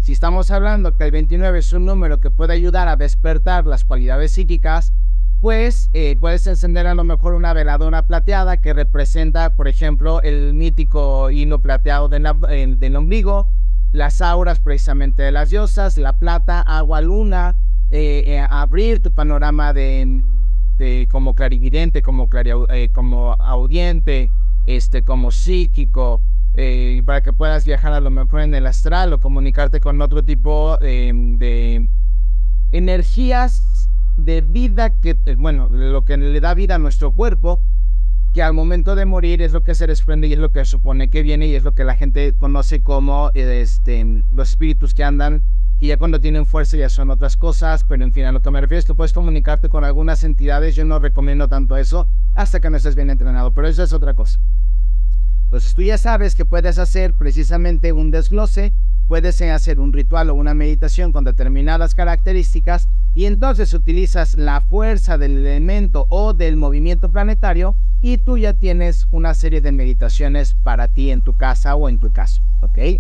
[0.01, 3.86] Si estamos hablando que el 29 es un número que puede ayudar a despertar las
[3.86, 4.93] cualidades psíquicas,
[5.41, 10.56] pues eh, puedes encender a lo mejor una veladora plateada que representa, por ejemplo, el
[10.56, 13.47] mítico hilo plateado del ombligo,
[13.93, 17.56] las auras precisamente de las diosas, la plata, agua, luna,
[17.91, 20.21] eh, eh, abrir tu panorama de,
[21.12, 24.32] como clarividente, como, eh, como audiente,
[24.65, 26.19] este, como psíquico,
[27.06, 30.77] para que puedas viajar a lo mejor en el astral o comunicarte con otro tipo
[30.77, 31.88] de
[32.71, 37.60] energías de vida que, bueno, lo que le da vida a nuestro cuerpo
[38.34, 41.10] que al momento de morir es lo que se desprende y es lo que supone
[41.10, 45.43] que viene y es lo que la gente conoce como este, los espíritus que andan
[45.80, 48.50] y ya cuando tienen fuerza ya son otras cosas, pero en fin, a lo que
[48.50, 52.60] me refiero es que puedes comunicarte con algunas entidades, yo no recomiendo tanto eso hasta
[52.60, 54.39] que no estés bien entrenado, pero eso es otra cosa.
[55.46, 58.74] Entonces tú ya sabes que puedes hacer precisamente un desglose,
[59.07, 65.17] puedes hacer un ritual o una meditación con determinadas características y entonces utilizas la fuerza
[65.17, 70.87] del elemento o del movimiento planetario y tú ya tienes una serie de meditaciones para
[70.87, 72.99] ti en tu casa o en tu caso, ¿ok?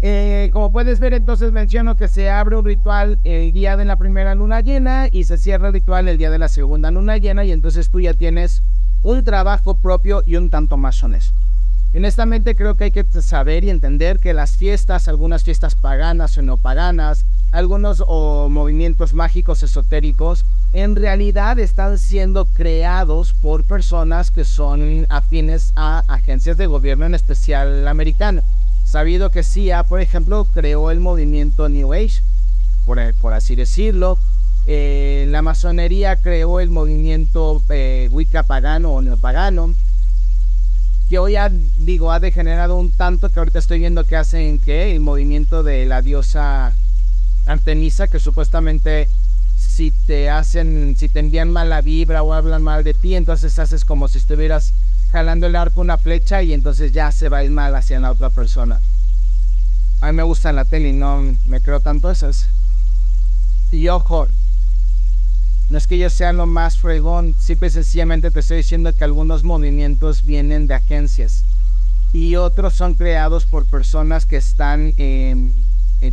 [0.00, 3.96] Eh, como puedes ver, entonces menciono que se abre un ritual el día de la
[3.96, 7.44] primera luna llena y se cierra el ritual el día de la segunda luna llena
[7.44, 8.62] y entonces tú ya tienes
[9.02, 11.34] un trabajo propio y un tanto más honesto.
[11.94, 16.42] Honestamente creo que hay que saber y entender que las fiestas, algunas fiestas paganas o
[16.42, 24.44] no paganas, algunos o movimientos mágicos esotéricos, en realidad están siendo creados por personas que
[24.44, 28.42] son afines a agencias de gobierno, en especial americano.
[28.84, 32.20] Sabido que CIA, por ejemplo, creó el movimiento New Age,
[32.84, 34.18] por, por así decirlo.
[34.66, 39.74] Eh, la masonería creó el movimiento eh, Wicca pagano o neopagano,
[41.08, 44.92] que hoy ha, digo, ha degenerado un tanto que ahorita estoy viendo que hacen que
[44.94, 46.74] el movimiento de la diosa
[47.46, 49.08] Artemisa, que supuestamente
[49.56, 53.84] si te hacen, si te envían mala vibra o hablan mal de ti, entonces haces
[53.84, 54.72] como si estuvieras
[55.10, 58.28] jalando el arco una flecha y entonces ya se va a mal hacia la otra
[58.28, 58.80] persona.
[60.00, 62.48] A mí me gusta la tele no me creo tanto esas.
[63.72, 64.28] Y ojo,
[65.70, 69.04] no es que yo sea lo más fregón, simple y sencillamente te estoy diciendo que
[69.04, 71.44] algunos movimientos vienen de agencias
[72.12, 75.52] y otros son creados por personas que están, que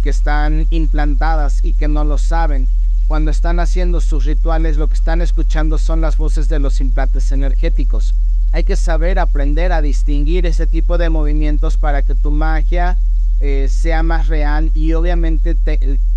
[0.04, 2.68] están implantadas y que no lo saben
[3.08, 7.32] cuando están haciendo sus rituales, lo que están escuchando son las voces de los implantes
[7.32, 8.16] energéticos.
[8.52, 12.98] Hay que saber aprender a distinguir ese tipo de movimientos para que tu magia
[13.42, 15.56] eh, sea más real y obviamente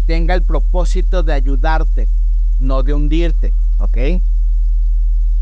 [0.06, 2.08] tenga el propósito de ayudarte,
[2.58, 4.20] no de hundirte, ¿ok?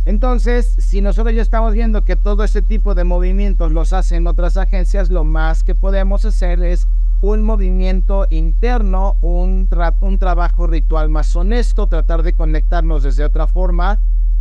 [0.04, 4.56] Entonces, si nosotros ya estamos viendo que todo ese tipo de movimientos los hacen otras
[4.56, 6.86] agencias, lo más que podemos hacer es
[7.22, 9.68] un movimiento interno, un,
[10.00, 13.98] un trabajo ritual más honesto, tratar de conectarnos desde otra forma,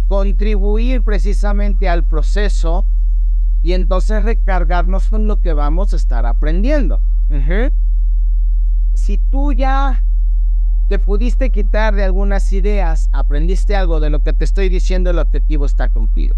[0.07, 2.85] contribuir precisamente al proceso
[3.63, 6.99] y entonces recargarnos con lo que vamos a estar aprendiendo.
[8.93, 10.03] Si tú ya
[10.87, 15.19] te pudiste quitar de algunas ideas, aprendiste algo de lo que te estoy diciendo, el
[15.19, 16.35] objetivo está cumplido.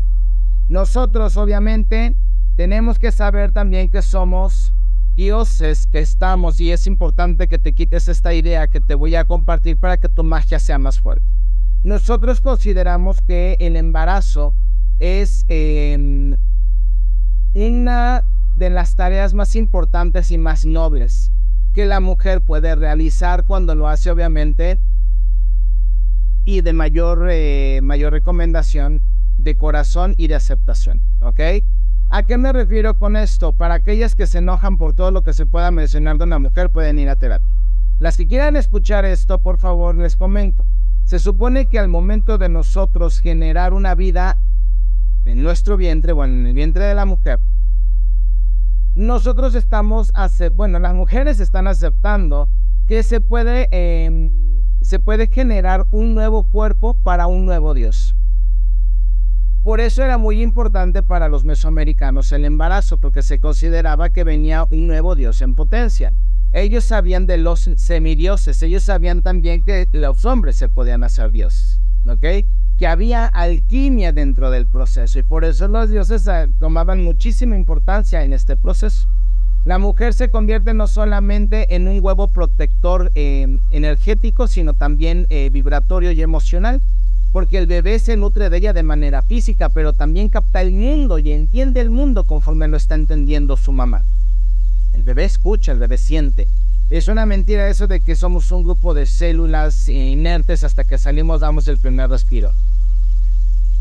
[0.69, 2.15] Nosotros obviamente
[2.55, 4.73] tenemos que saber también que somos
[5.15, 9.25] dioses que estamos y es importante que te quites esta idea que te voy a
[9.25, 11.25] compartir para que tu magia sea más fuerte.
[11.83, 14.53] Nosotros consideramos que el embarazo
[14.99, 16.37] es em,
[17.53, 18.23] una
[18.57, 21.31] de las tareas más importantes y más nobles
[21.77, 24.79] que la mujer puede realizar cuando lo hace obviamente
[26.43, 28.99] y de mayor, eh, mayor recomendación
[29.37, 31.39] de corazón y de aceptación, ¿ok?
[32.09, 33.53] ¿A qué me refiero con esto?
[33.53, 36.71] Para aquellas que se enojan por todo lo que se pueda mencionar de una mujer,
[36.71, 37.53] pueden ir a terapia.
[37.99, 40.65] Las que quieran escuchar esto, por favor, les comento.
[41.03, 44.39] Se supone que al momento de nosotros generar una vida
[45.25, 47.37] en nuestro vientre o en el vientre de la mujer,
[48.97, 50.11] nosotros estamos,
[50.55, 52.49] bueno, las mujeres están aceptando
[52.87, 54.31] que se puede, em,
[54.81, 58.15] se puede generar un nuevo cuerpo para un nuevo Dios.
[59.63, 64.65] Por eso era muy importante para los mesoamericanos el embarazo, porque se consideraba que venía
[64.71, 66.13] un nuevo Dios en potencia.
[66.51, 71.79] Ellos sabían de los semidioses, ellos sabían también que los hombres se podían hacer dioses,
[72.07, 72.25] ¿ok?
[72.77, 78.23] Que había alquimia dentro del proceso y por eso los dioses eh, tomaban muchísima importancia
[78.23, 79.07] en este proceso.
[79.65, 85.49] La mujer se convierte no solamente en un huevo protector eh, energético, sino también eh,
[85.51, 86.81] vibratorio y emocional,
[87.33, 91.17] porque el bebé se nutre de ella de manera física, pero también capta el mundo
[91.17, 94.03] y entiende el mundo conforme lo está entendiendo su mamá.
[94.93, 96.47] El bebé escucha, el bebé siente.
[96.89, 101.41] Es una mentira eso de que somos un grupo de células inertes hasta que salimos
[101.41, 102.53] damos el primer respiro.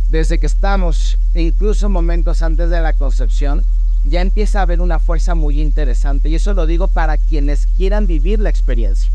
[0.09, 3.63] Desde que estamos, incluso momentos antes de la concepción,
[4.05, 6.29] ya empieza a haber una fuerza muy interesante.
[6.29, 9.09] Y eso lo digo para quienes quieran vivir la experiencia.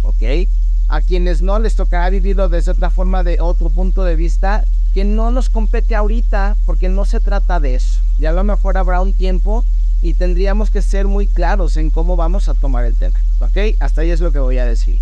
[0.00, 0.48] ¿Ok?
[0.88, 5.04] A quienes no les tocará vivirlo desde otra forma, de otro punto de vista, que
[5.04, 8.00] no nos compete ahorita, porque no se trata de eso.
[8.18, 9.62] Ya a lo mejor habrá un tiempo
[10.02, 13.18] y tendríamos que ser muy claros en cómo vamos a tomar el tema.
[13.40, 13.76] ¿Ok?
[13.80, 14.98] Hasta ahí es lo que voy a decir.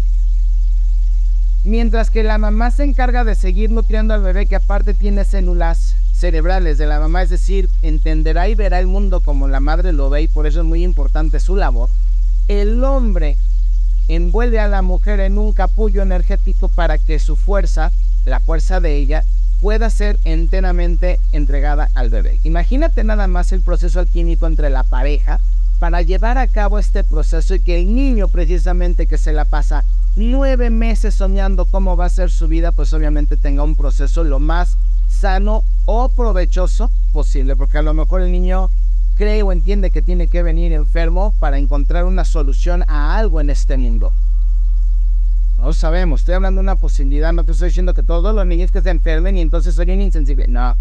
[1.64, 5.96] Mientras que la mamá se encarga de seguir nutriendo al bebé que aparte tiene células
[6.12, 10.10] cerebrales de la mamá, es decir, entenderá y verá el mundo como la madre lo
[10.10, 11.90] ve y por eso es muy importante su labor,
[12.48, 13.36] el hombre
[14.08, 17.92] envuelve a la mujer en un capullo energético para que su fuerza,
[18.24, 19.24] la fuerza de ella,
[19.60, 22.38] pueda ser enteramente entregada al bebé.
[22.44, 25.40] Imagínate nada más el proceso alquímico entre la pareja
[25.78, 29.84] para llevar a cabo este proceso y que el niño precisamente que se la pasa
[30.16, 34.40] nueve meses soñando cómo va a ser su vida, pues obviamente tenga un proceso lo
[34.40, 34.76] más
[35.08, 38.70] sano o provechoso posible, porque a lo mejor el niño
[39.16, 43.50] cree o entiende que tiene que venir enfermo para encontrar una solución a algo en
[43.50, 44.12] este mundo.
[45.58, 48.70] No sabemos, estoy hablando de una posibilidad, no te estoy diciendo que todos los niños
[48.70, 50.46] que se enfermen y entonces soy un insensible.
[50.46, 50.76] No,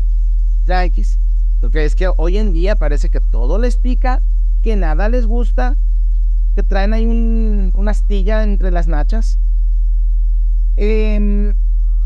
[0.66, 1.18] tranquis.
[1.60, 4.22] Porque es que hoy en día parece que todo les pica,
[4.62, 5.76] que nada les gusta,
[6.54, 7.08] que traen ahí
[7.74, 9.40] una astilla entre las nachas.
[10.76, 11.56] Em,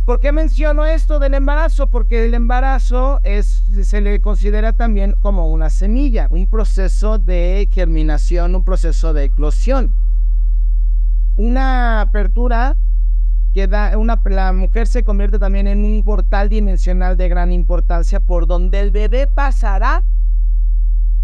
[0.05, 1.87] ¿Por qué menciono esto del embarazo?
[1.87, 8.55] Porque el embarazo es, se le considera también como una semilla, un proceso de germinación,
[8.55, 9.91] un proceso de eclosión
[11.41, 12.77] una apertura
[13.53, 18.19] que da una, la mujer se convierte también en un portal dimensional de gran importancia
[18.19, 20.03] por donde el bebé pasará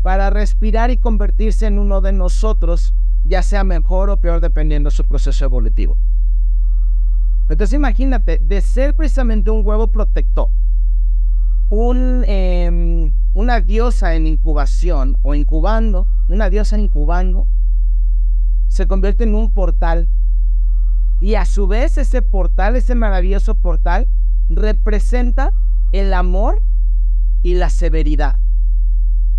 [0.01, 4.95] para respirar y convertirse en uno de nosotros, ya sea mejor o peor dependiendo de
[4.95, 5.97] su proceso evolutivo.
[7.47, 10.49] Entonces imagínate, de ser precisamente un huevo protector,
[11.69, 17.45] un, em, una diosa en incubación o incubando, una diosa incubando,
[18.77, 20.07] se convierte en un portal.
[21.19, 24.07] Y a su vez ese portal, ese maravilloso portal,
[24.49, 25.51] representa
[25.91, 26.61] el amor
[27.41, 28.37] y la severidad.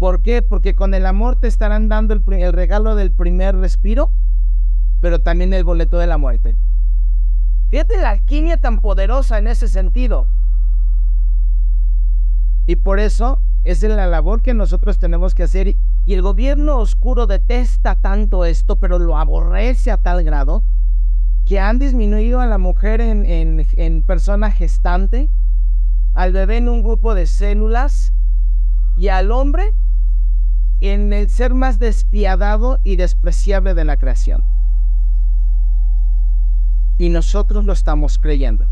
[0.00, 0.42] ¿Por qué?
[0.42, 4.10] Porque con el amor te estarán dando el, regalo del primer respiro,
[5.00, 6.56] pero también el boleto de la muerte.
[7.70, 10.26] Fíjate la alquimia tan poderosa en ese sentido.
[12.66, 15.76] Y por eso es la labor que nosotros tenemos que hacer
[16.08, 20.62] y el gobierno oscuro detesta tanto esto, pero lo aborrece a tal grado
[21.44, 25.28] que han disminuido a la mujer en, persona gestante,
[26.14, 28.14] al bebé en un grupo de células
[28.96, 29.74] y al hombre
[30.80, 34.42] en el ser más despiadado y despreciable de la creación.
[36.96, 38.64] Y nosotros lo estamos creyendo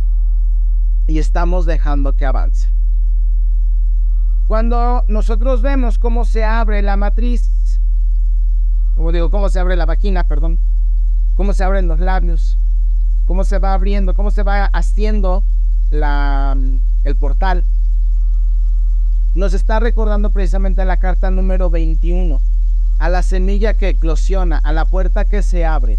[1.06, 2.75] y estamos dejando que avance.
[4.48, 7.80] Cuando nosotros vemos cómo se abre la matriz,
[8.96, 10.58] o digo, cómo se abre la vagina, perdón,
[11.34, 12.56] cómo se abren los labios,
[13.26, 15.42] cómo se va abriendo, cómo se va haciendo
[15.90, 16.56] la,
[17.02, 17.64] el portal,
[19.34, 22.40] nos está recordando precisamente la carta número 21,
[22.98, 25.98] a la semilla que eclosiona, a la puerta que se abre.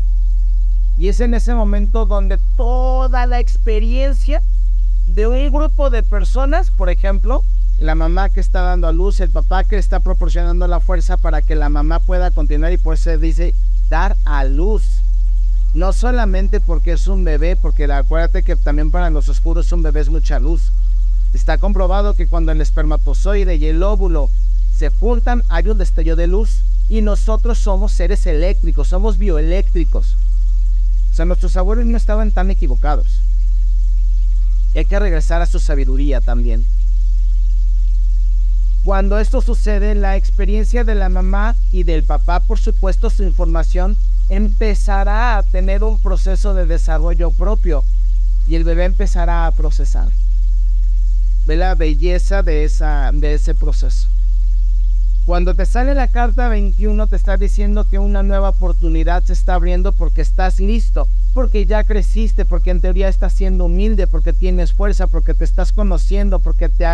[0.97, 4.41] Y es en ese momento donde toda la experiencia
[5.05, 7.43] de un grupo de personas, por ejemplo,
[7.79, 11.43] la mamá que está dando a luz, el papá que está proporcionando la fuerza para
[11.43, 13.53] que la mamá pueda continuar y por eso se dice
[13.89, 14.83] dar a luz.
[15.73, 19.99] No solamente porque es un bebé, porque acuérdate que también para los oscuros un bebé
[19.99, 20.71] es mucha luz.
[21.33, 24.29] Está comprobado que cuando el espermatozoide y el óvulo
[24.75, 30.15] se juntan hay un destello de luz y nosotros somos seres eléctricos, somos bioeléctricos.
[31.11, 33.07] O sea, nuestros abuelos no estaban tan equivocados.
[34.75, 36.65] Hay que regresar a su sabiduría también.
[38.87, 43.97] Cuando esto sucede, la experiencia de la mamá y del papá, por supuesto, su información
[44.29, 47.83] empezará a tener un proceso de desarrollo propio
[48.47, 50.07] y el bebé empezará a procesar.
[51.45, 54.07] Ve la belleza de, esa, de ese proceso.
[55.27, 59.55] Cuando te sale la carta 21 te está diciendo que una nueva oportunidad se está
[59.55, 64.71] abriendo porque estás listo, porque ya creciste, porque en teoría estás siendo humilde, porque tienes
[64.71, 66.85] fuerza, porque te estás conociendo, porque te,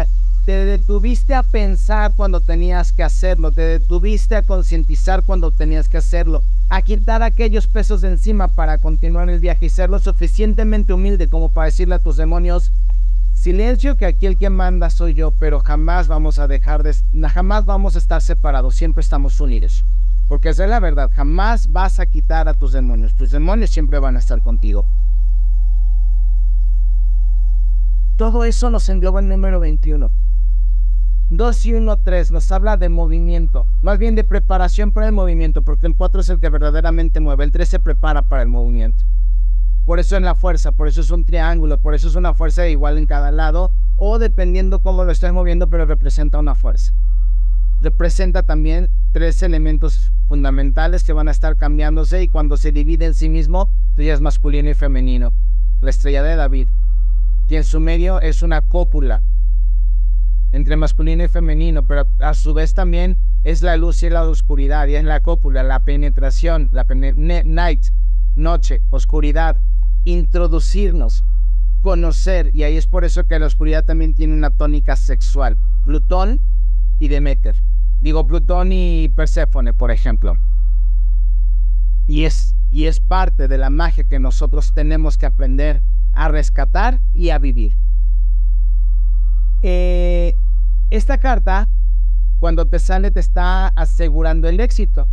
[0.47, 5.99] te detuviste a pensar cuando tenías que hacerlo, te detuviste a concientizar cuando tenías que
[5.99, 10.91] hacerlo, a quitar aquellos pesos de encima para continuar el viaje y ser lo suficientemente
[10.91, 12.71] humilde como para decirle a tus demonios,
[13.43, 16.95] Silencio que aquí el que manda soy yo, pero jamás vamos a dejar de,
[17.27, 19.83] jamás vamos a estar separados, siempre estamos unidos.
[20.29, 24.15] Porque es la verdad, jamás vas a quitar a tus demonios, tus demonios siempre van
[24.15, 24.85] a estar contigo.
[28.15, 30.09] Todo eso nos engloba en número 21.
[31.29, 35.63] 2 y 1, 3 nos habla de movimiento, más bien de preparación para el movimiento,
[35.63, 39.03] porque el 4 es el que verdaderamente mueve, el 3 se prepara para el movimiento.
[39.85, 42.67] Por eso es la fuerza, por eso es un triángulo, por eso es una fuerza
[42.67, 46.93] igual en cada lado, o dependiendo cómo lo estés moviendo, pero representa una fuerza.
[47.81, 53.13] Representa también tres elementos fundamentales que van a estar cambiándose y cuando se divide en
[53.13, 55.33] sí mismo, ya es masculino y femenino.
[55.81, 56.67] La estrella de David,
[57.49, 59.21] y en su medio es una cópula
[60.53, 64.87] entre masculino y femenino, pero a su vez también es la luz y la oscuridad,
[64.87, 67.85] y es la cópula, la penetración, la night,
[68.35, 69.57] noche, oscuridad,
[70.05, 71.23] introducirnos,
[71.81, 75.57] conocer, y ahí es por eso que la oscuridad también tiene una tónica sexual.
[75.85, 76.39] Plutón
[76.99, 77.55] y Demeter.
[78.01, 80.37] Digo Plutón y Perséfone, por ejemplo.
[82.07, 85.81] Y es, y es parte de la magia que nosotros tenemos que aprender
[86.13, 87.75] a rescatar y a vivir.
[89.61, 90.35] Eh,
[90.89, 91.69] esta carta,
[92.39, 95.07] cuando te sale, te está asegurando el éxito.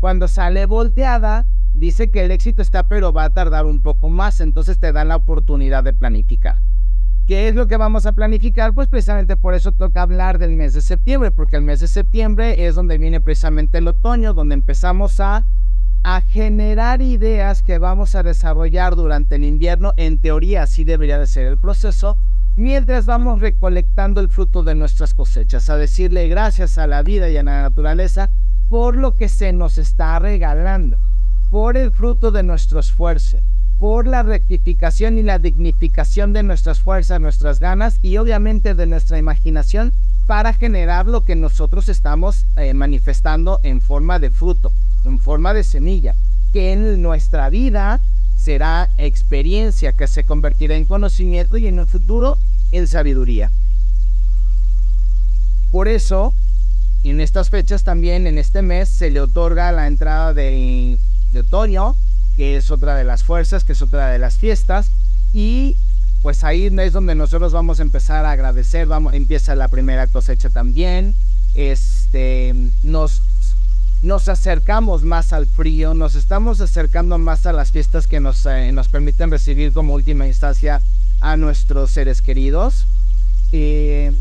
[0.00, 1.44] Cuando sale volteada,
[1.74, 5.08] dice que el éxito está, pero va a tardar un poco más, entonces te dan
[5.08, 6.58] la oportunidad de planificar.
[7.26, 8.74] ¿Qué es lo que vamos a planificar?
[8.74, 12.66] Pues precisamente por eso toca hablar del mes de septiembre, porque el mes de septiembre
[12.66, 15.46] es donde viene precisamente el otoño, donde empezamos a,
[16.02, 19.92] a generar ideas que vamos a desarrollar durante el invierno.
[19.96, 22.16] En teoría así debería de ser el proceso,
[22.56, 27.36] mientras vamos recolectando el fruto de nuestras cosechas, a decirle gracias a la vida y
[27.36, 28.30] a la naturaleza
[28.68, 30.98] por lo que se nos está regalando
[31.52, 33.36] por el fruto de nuestro esfuerzo,
[33.78, 39.18] por la rectificación y la dignificación de nuestras fuerzas, nuestras ganas y obviamente de nuestra
[39.18, 39.92] imaginación
[40.26, 44.72] para generar lo que nosotros estamos eh, manifestando en forma de fruto,
[45.04, 46.14] en forma de semilla,
[46.54, 48.00] que en nuestra vida
[48.38, 52.38] será experiencia que se convertirá en conocimiento y en el futuro
[52.72, 53.50] en sabiduría.
[55.70, 56.32] Por eso,
[57.04, 60.96] en estas fechas también, en este mes, se le otorga la entrada de
[61.32, 61.96] de otoño,
[62.36, 64.90] que es otra de las fuerzas, que es otra de las fiestas.
[65.32, 65.76] Y
[66.22, 70.50] pues ahí es donde nosotros vamos a empezar a agradecer, vamos, empieza la primera cosecha
[70.50, 71.14] también.
[71.54, 73.22] Este, nos,
[74.02, 78.72] nos acercamos más al frío, nos estamos acercando más a las fiestas que nos, eh,
[78.72, 80.80] nos permiten recibir como última instancia
[81.20, 82.86] a nuestros seres queridos.
[83.52, 84.12] Eh,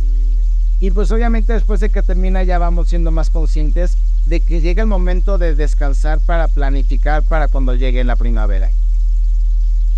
[0.80, 3.98] y pues obviamente después de que termina ya vamos siendo más conscientes
[4.32, 8.70] de que llega el momento de descansar para planificar para cuando llegue la primavera.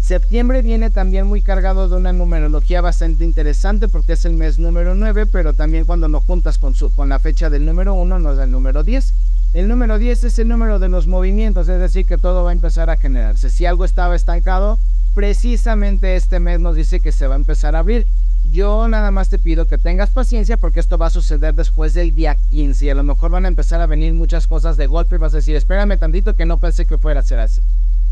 [0.02, 4.96] Septiembre viene también muy cargado de una numerología bastante interesante porque es el mes número
[4.96, 8.38] 9, pero también cuando nos juntas con, su, con la fecha del número 1 nos
[8.38, 9.14] da el número 10.
[9.54, 12.54] El número 10 es el número de los movimientos, es decir, que todo va a
[12.54, 13.52] empezar a generarse.
[13.52, 14.80] Si algo estaba estancado,
[15.14, 18.08] precisamente este mes nos dice que se va a empezar a abrir.
[18.54, 22.14] Yo nada más te pido que tengas paciencia porque esto va a suceder después del
[22.14, 25.16] día 15 y a lo mejor van a empezar a venir muchas cosas de golpe
[25.16, 27.62] y vas a decir, espérame tantito que no pensé que fuera a ser así.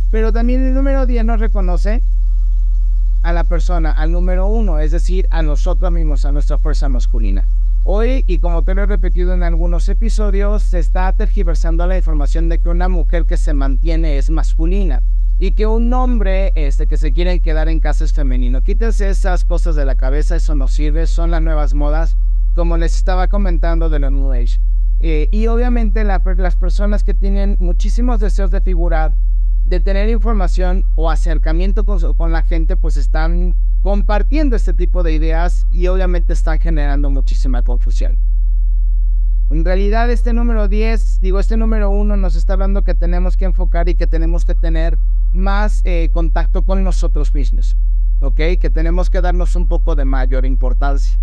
[0.09, 2.01] Pero también el número 10 nos reconoce
[3.21, 7.45] a la persona, al número 1, es decir, a nosotros mismos, a nuestra fuerza masculina.
[7.83, 12.49] Hoy, y como te lo he repetido en algunos episodios, se está tergiversando la información
[12.49, 15.03] de que una mujer que se mantiene es masculina
[15.41, 18.61] y que un hombre este, que se quiere quedar en casa es femenino.
[18.61, 22.15] Quítese esas cosas de la cabeza, eso no sirve, son las nuevas modas,
[22.53, 24.59] como les estaba comentando de la New Age.
[24.99, 29.15] Eh, y obviamente las personas que tienen muchísimos deseos de figurar,
[29.65, 35.13] de tener información o acercamiento con, con la gente, pues están compartiendo este tipo de
[35.13, 38.19] ideas y obviamente están generando muchísima confusión.
[39.49, 43.45] En realidad este número 10, digo, este número 1 nos está hablando que tenemos que
[43.45, 44.99] enfocar y que tenemos que tener
[45.33, 47.75] más eh, contacto con nosotros mismos,
[48.19, 48.35] ¿ok?
[48.59, 51.17] Que tenemos que darnos un poco de mayor importancia.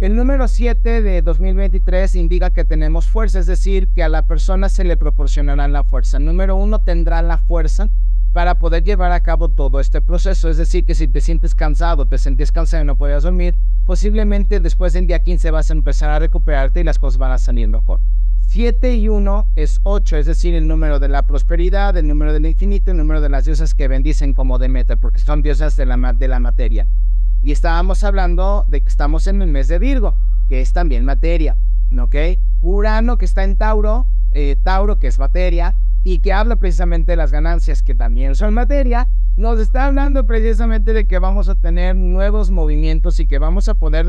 [0.00, 4.70] El número 7 de 2023 indica que tenemos fuerza, es decir, que a la persona
[4.70, 6.18] se le proporcionará la fuerza.
[6.18, 7.90] Número 1 tendrá la fuerza
[8.32, 10.48] para poder llevar a cabo todo este proceso.
[10.48, 13.54] Es decir, que si te sientes cansado, te sientes cansado y no puedes dormir,
[13.84, 17.38] posiblemente después del día 15 vas a empezar a recuperarte y las cosas van a
[17.38, 18.00] salir mejor.
[18.50, 22.46] 7 y 1 es 8, es decir, el número de la prosperidad, el número del
[22.46, 26.12] infinito, el número de las diosas que bendicen como Demeter, porque son diosas de la,
[26.14, 26.84] de la materia.
[27.44, 30.16] Y estábamos hablando de que estamos en el mes de Virgo,
[30.48, 31.56] que es también materia,
[31.96, 32.16] ¿ok?
[32.60, 37.16] Urano que está en Tauro, eh, Tauro que es materia, y que habla precisamente de
[37.16, 39.06] las ganancias que también son materia,
[39.36, 43.74] nos está hablando precisamente de que vamos a tener nuevos movimientos y que vamos a
[43.74, 44.06] poder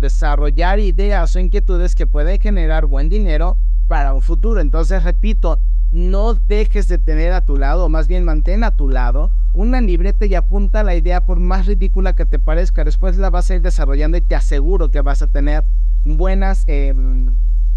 [0.00, 3.56] desarrollar ideas o inquietudes que pueden generar buen dinero
[3.88, 4.60] para un futuro.
[4.60, 5.58] Entonces, repito,
[5.92, 9.80] no dejes de tener a tu lado, o más bien mantén a tu lado una
[9.80, 12.84] libreta y apunta la idea por más ridícula que te parezca.
[12.84, 15.62] Después la vas a ir desarrollando y te aseguro que vas a tener
[16.04, 17.30] buenas, em,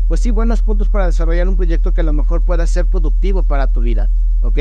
[0.08, 3.44] pues sí, buenos puntos para desarrollar un proyecto que a lo mejor pueda ser productivo
[3.44, 4.10] para tu vida.
[4.42, 4.58] ¿Ok?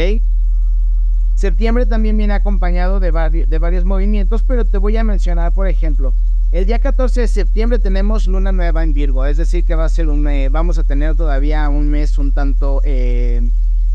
[1.37, 6.15] Septiembre también viene acompañado de, de varios movimientos, pero te voy a mencionar, por ejemplo,
[6.51, 9.91] el día 14 de septiembre tenemos luna nueva en Virgo, es decir que va a
[9.91, 13.47] ser un, eh, vamos a tener todavía un mes un tanto eh,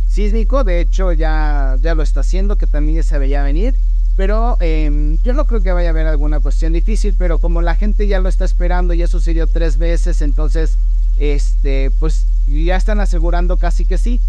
[0.08, 3.74] sísmico, de hecho ya, ya lo está haciendo, que también ya se veía venir,
[4.16, 7.74] pero em, yo no creo que vaya a haber alguna cuestión difícil, pero como la
[7.74, 10.78] gente ya lo está esperando, ya sucedió tres veces, entonces,
[11.18, 14.20] este, pues ya están asegurando casi que sí.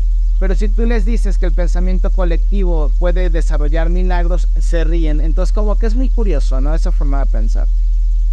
[0.42, 5.20] Pero si tú les dices que el pensamiento colectivo puede desarrollar milagros, se ríen.
[5.20, 6.74] Entonces como que es muy curioso, ¿no?
[6.74, 7.68] Esa forma de pensar.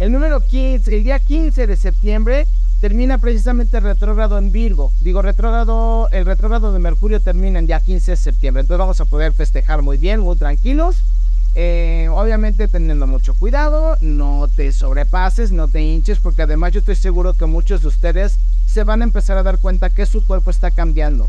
[0.00, 2.48] El número 15, el día 15 de septiembre
[2.80, 4.90] termina precisamente retrógrado en Virgo.
[5.02, 8.62] Digo, retrógrado, el retrógrado de Mercurio termina el día 15 de septiembre.
[8.62, 10.96] Entonces vamos a poder festejar muy bien, muy tranquilos.
[11.54, 16.96] Eh, obviamente teniendo mucho cuidado, no te sobrepases, no te hinches, porque además yo estoy
[16.96, 20.50] seguro que muchos de ustedes se van a empezar a dar cuenta que su cuerpo
[20.50, 21.28] está cambiando.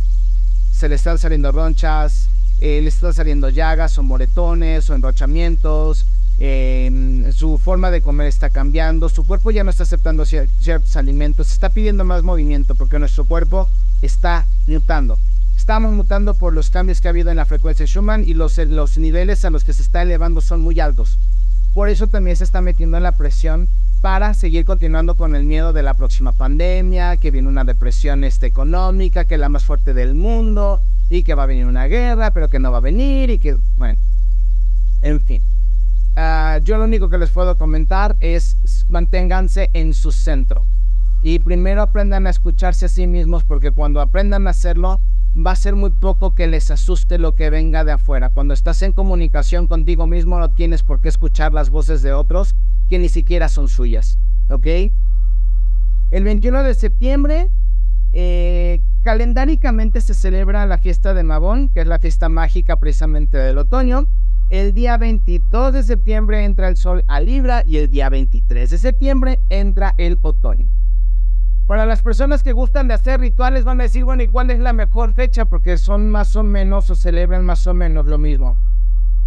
[0.81, 2.27] Se le están saliendo ronchas,
[2.59, 6.07] eh, le están saliendo llagas o moretones o enrochamientos,
[6.43, 11.51] Em, su forma de comer está cambiando, su cuerpo ya no está aceptando ciertos alimentos,
[11.51, 13.69] está pidiendo más movimiento porque nuestro cuerpo
[14.01, 15.19] está mutando.
[15.55, 18.97] Estamos mutando por los cambios que ha habido en la frecuencia Schumann y los, los
[18.97, 21.19] niveles a los que se está elevando son muy altos.
[21.73, 23.67] Por eso también se está metiendo en la presión
[24.01, 28.47] para seguir continuando con el miedo de la próxima pandemia, que viene una depresión este,
[28.47, 32.31] económica, que es la más fuerte del mundo, y que va a venir una guerra,
[32.31, 33.97] pero que no va a venir, y que, bueno,
[35.01, 35.41] en fin.
[36.15, 40.65] Ah, yo lo único que les puedo comentar es manténganse en su centro.
[41.23, 44.99] Y primero aprendan a escucharse a sí mismos porque cuando aprendan a hacerlo
[45.35, 48.29] va a ser muy poco que les asuste lo que venga de afuera.
[48.29, 52.55] Cuando estás en comunicación contigo mismo no tienes por qué escuchar las voces de otros
[52.89, 54.19] que ni siquiera son suyas.
[54.49, 54.67] ¿Ok?
[56.11, 57.49] El 21 de septiembre
[58.13, 63.57] eh, calendáricamente se celebra la fiesta de Mabón, que es la fiesta mágica precisamente del
[63.57, 64.07] otoño.
[64.49, 68.77] El día 22 de septiembre entra el sol a Libra y el día 23 de
[68.77, 70.67] septiembre entra el otoño.
[71.71, 74.59] Para las personas que gustan de hacer rituales van a decir, bueno, ¿y cuál es
[74.59, 75.45] la mejor fecha?
[75.45, 78.57] Porque son más o menos o celebran más o menos lo mismo.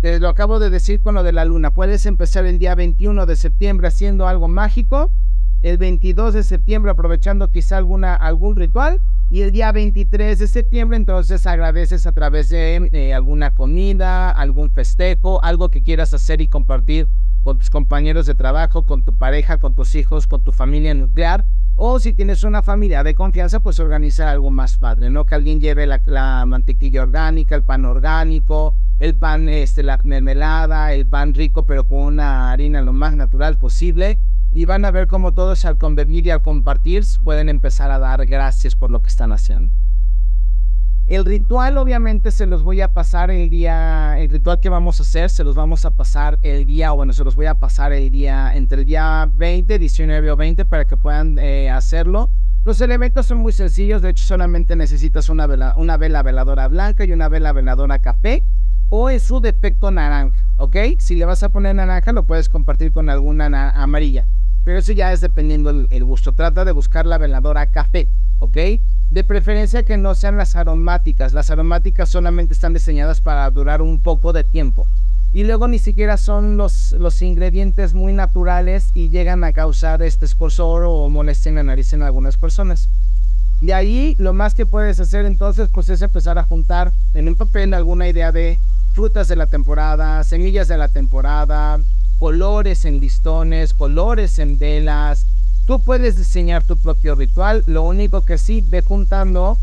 [0.02, 1.70] Te lo acabo de decir con lo de la luna.
[1.70, 5.10] Puedes empezar el día 21 de septiembre haciendo algo mágico,
[5.62, 10.98] el 22 de septiembre aprovechando quizá alguna, algún ritual y el día 23 de septiembre
[10.98, 16.48] entonces agradeces a través de eh, alguna comida, algún festejo, algo que quieras hacer y
[16.48, 17.08] compartir
[17.42, 21.46] con tus compañeros de trabajo, con tu pareja, con tus hijos, con tu familia nuclear.
[21.76, 25.24] O si tienes una familia de confianza, pues organizar algo más padre, ¿no?
[25.24, 30.92] Que alguien lleve la, la mantequilla orgánica, el pan orgánico, el pan, este, la mermelada,
[30.92, 34.18] el pan rico, pero con una harina lo más natural posible
[34.52, 38.24] y van a ver cómo todos al convivir y al compartir pueden empezar a dar
[38.24, 39.72] gracias por lo que están haciendo.
[41.06, 45.02] El ritual obviamente se los voy a pasar el día, el ritual que vamos a
[45.02, 48.10] hacer se los vamos a pasar el día, bueno, se los voy a pasar el
[48.10, 52.30] día, entre el día 20, 19 o 20 para que puedan eh, hacerlo.
[52.64, 57.04] Los elementos son muy sencillos, de hecho solamente necesitas una vela, una vela veladora blanca
[57.04, 58.42] y una vela veladora café
[58.88, 60.76] o es su defecto naranja, ¿ok?
[60.96, 64.24] Si le vas a poner naranja lo puedes compartir con alguna amarilla.
[64.64, 66.32] Pero eso ya es dependiendo el, gusto.
[66.32, 68.56] Trata de buscar la veladora café, ¿ok?
[69.14, 71.34] De preferencia que no sean las aromáticas.
[71.34, 74.88] Las aromáticas solamente están diseñadas para durar un poco de tiempo.
[75.32, 80.24] Y luego ni siquiera son los, los ingredientes muy naturales y llegan a causar este
[80.24, 82.88] escosor o molestia en la nariz en algunas personas.
[83.60, 87.36] De ahí lo más que puedes hacer entonces pues es empezar a juntar en un
[87.36, 88.58] papel alguna idea de
[88.94, 91.78] frutas de la temporada, semillas de la temporada,
[92.18, 95.24] colores en listones, colores en velas,
[95.66, 99.56] Tú puedes diseñar tu propio ritual, lo único que sí, ve juntando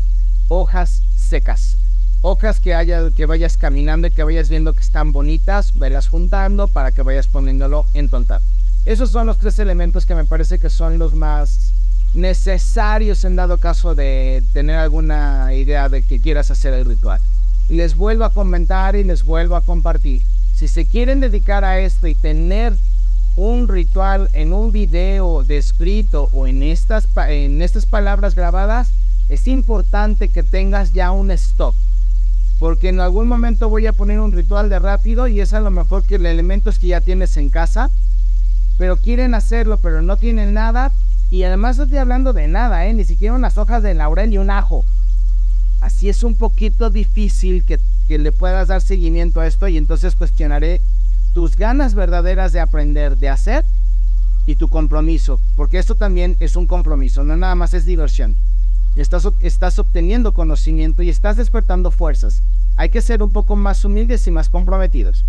[0.48, 1.78] hojas secas.
[2.22, 6.66] Hojas que, haya, que vayas caminando y que vayas viendo que están bonitas, velas juntando
[6.66, 8.40] para que vayas poniéndolo en tu altar.
[8.84, 11.72] Esos son los tres elementos que me parece que son los más
[12.14, 17.20] necesarios en dado caso de tener alguna idea de que quieras hacer el ritual.
[17.68, 20.22] Les vuelvo a comentar y les vuelvo a compartir.
[20.56, 22.74] Si se quieren dedicar a esto y tener
[23.36, 28.90] un ritual en un video descrito o en estas, en estas palabras grabadas,
[29.28, 31.74] es importante que tengas ya un stock.
[32.58, 35.70] Porque en algún momento voy a poner un ritual de rápido y es a lo
[35.70, 37.90] mejor que el elemento es que ya tienes en casa.
[38.78, 40.92] Pero quieren hacerlo, pero no tienen nada.
[41.30, 42.92] Y además no estoy hablando de nada, ¿eh?
[42.92, 44.84] ni siquiera unas hojas de laurel y un ajo.
[45.80, 50.14] Así es un poquito difícil que, que le puedas dar seguimiento a esto y entonces
[50.14, 50.80] cuestionaré
[51.32, 53.64] tus ganas verdaderas de aprender, de hacer
[54.46, 58.36] y tu compromiso, porque esto también es un compromiso, no nada más es diversión.
[58.96, 62.42] Estás, estás obteniendo conocimiento y estás despertando fuerzas.
[62.76, 65.24] Hay que ser un poco más humildes y más comprometidos.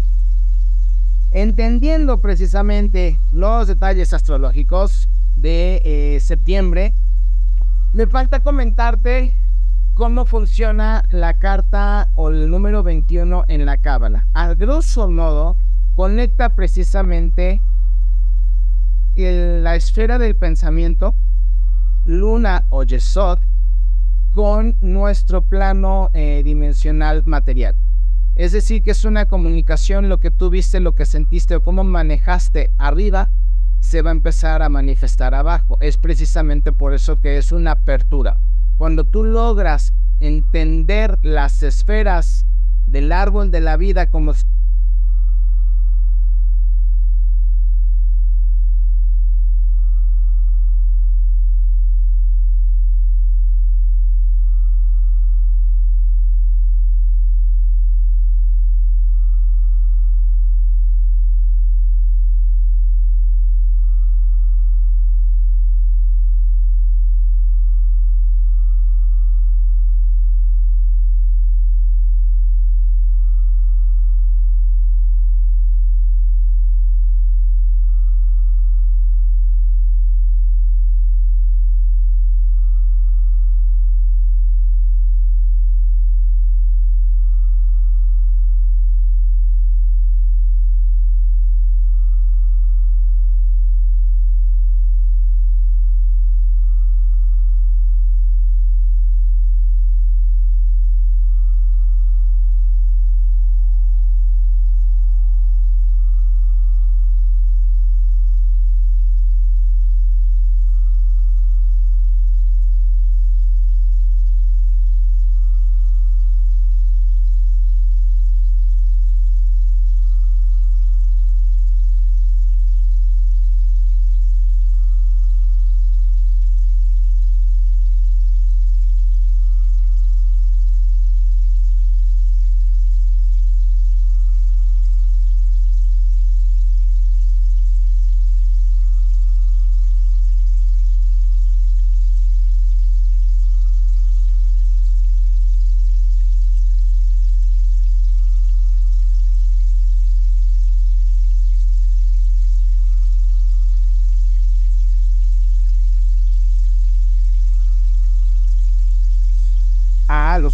[1.32, 6.94] Entendiendo precisamente los detalles astrológicos de eh, septiembre,
[7.94, 9.34] me falta comentarte
[9.94, 14.28] cómo funciona la carta o el número 21 en la cábala.
[14.34, 15.56] Al grosso modo,
[15.96, 17.62] conecta precisamente
[19.16, 21.16] la esfera del pensamiento,
[22.06, 23.40] luna o yesod,
[24.34, 27.76] con nuestro plano eh, dimensional material.
[28.36, 31.84] Es decir, que es una comunicación, lo que tú viste, lo que sentiste o cómo
[31.84, 33.30] manejaste arriba,
[33.80, 35.78] se va a empezar a manifestar abajo.
[35.82, 38.38] Es precisamente por eso que es una apertura.
[38.80, 42.48] Cuando tú logras entender las esferas
[42.88, 44.34] del árbol de la vida como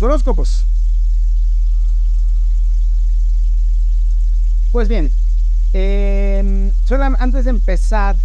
[0.02, 0.66] horóscopos.
[4.72, 5.12] Pues bien,
[5.74, 6.72] em,
[7.18, 8.16] antes de empezar,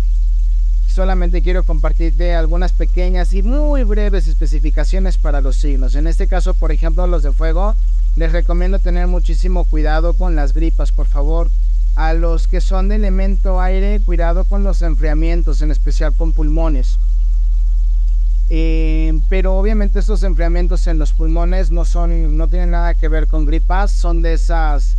[0.86, 5.94] solamente quiero compartirte algunas pequeñas y muy breves especificaciones para los signos.
[5.94, 7.74] En este caso, por ejemplo, los de fuego,
[8.16, 11.50] les recomiendo tener muchísimo cuidado con las gripas, por favor.
[11.96, 16.98] A los que son de elemento aire, cuidado con los enfriamientos, en especial con pulmones.
[18.50, 23.26] Eh, pero obviamente estos enfriamientos en los pulmones no son, no tienen nada que ver
[23.26, 24.96] con gripas, son de esas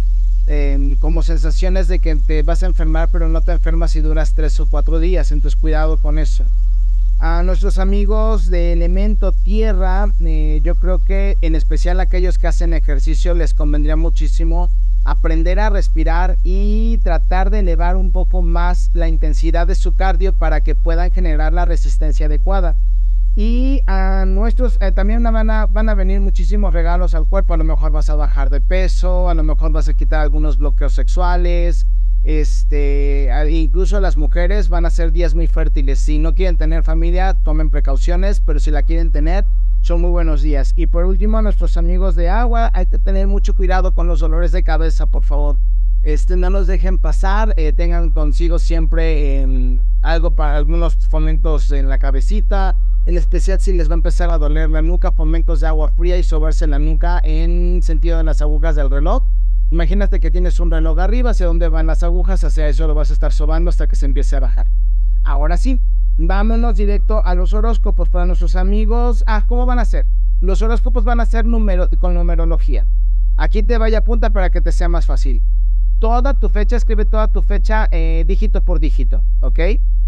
[0.47, 4.33] em, como sensaciones de que te vas a enfermar, pero no te enfermas si duras
[4.33, 5.31] tres o cuatro días.
[5.31, 6.43] Entonces cuidado con eso.
[7.19, 12.73] A nuestros amigos de elemento tierra, eh, yo creo que en especial aquellos que hacen
[12.73, 14.69] ejercicio les convendría muchísimo
[15.05, 20.33] aprender a respirar y tratar de elevar un poco más la intensidad de su cardio
[20.33, 22.75] para que puedan generar la resistencia adecuada.
[23.35, 27.53] Y a nuestros, eh, también van a, van a venir muchísimos regalos al cuerpo.
[27.53, 30.57] A lo mejor vas a bajar de peso, a lo mejor vas a quitar algunos
[30.57, 31.85] bloqueos sexuales,
[32.23, 35.99] Este, incluso las mujeres van a ser días muy fértiles.
[35.99, 39.45] Si no quieren tener familia, tomen precauciones, pero si la quieren tener,
[39.81, 40.73] son muy buenos días.
[40.75, 44.21] Y por último, a nuestros amigos de agua, hay que tener mucho cuidado con los
[44.21, 45.57] dolores de cabeza, por favor.
[46.01, 51.89] Este, no los dejen pasar, eh, tengan consigo siempre em, algo para algunos fomentos en
[51.89, 52.75] la cabecita,
[53.05, 56.17] en especial si les va a empezar a doler la nuca, fomentos de agua fría
[56.17, 59.23] y sobarse la nuca en sentido de las agujas del reloj.
[59.71, 63.11] Imagínate que tienes un reloj arriba, hacia dónde van las agujas, hacia eso lo vas
[63.11, 64.67] a estar sobando hasta que se empiece a bajar.
[65.23, 65.79] Ahora sí,
[66.17, 69.23] vámonos directo a los horóscopos para nuestros amigos.
[69.27, 70.05] Ah, ¿cómo van a ser?
[70.41, 72.85] Los horóscopos van a ser número, con numerología.
[73.37, 75.41] Aquí te vaya a punta para que te sea más fácil.
[75.99, 79.59] Toda tu fecha, escribe toda tu fecha eh, dígito por dígito, ¿ok?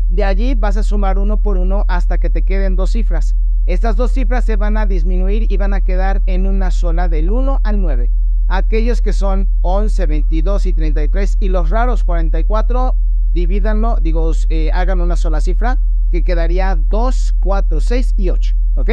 [0.10, 3.36] De allí vas a sumar uno por uno hasta que te queden dos cifras.
[3.66, 7.30] Estas dos cifras se van a disminuir y van a quedar en una sola del
[7.30, 8.10] 1 al 9
[8.48, 12.96] aquellos que son 11, 22 y 33 y los raros 44,
[13.34, 15.80] divídanlo, digo, eh, hagan una sola cifra
[16.12, 18.90] que quedaría 2, 4, 6 y 8, ¿ok?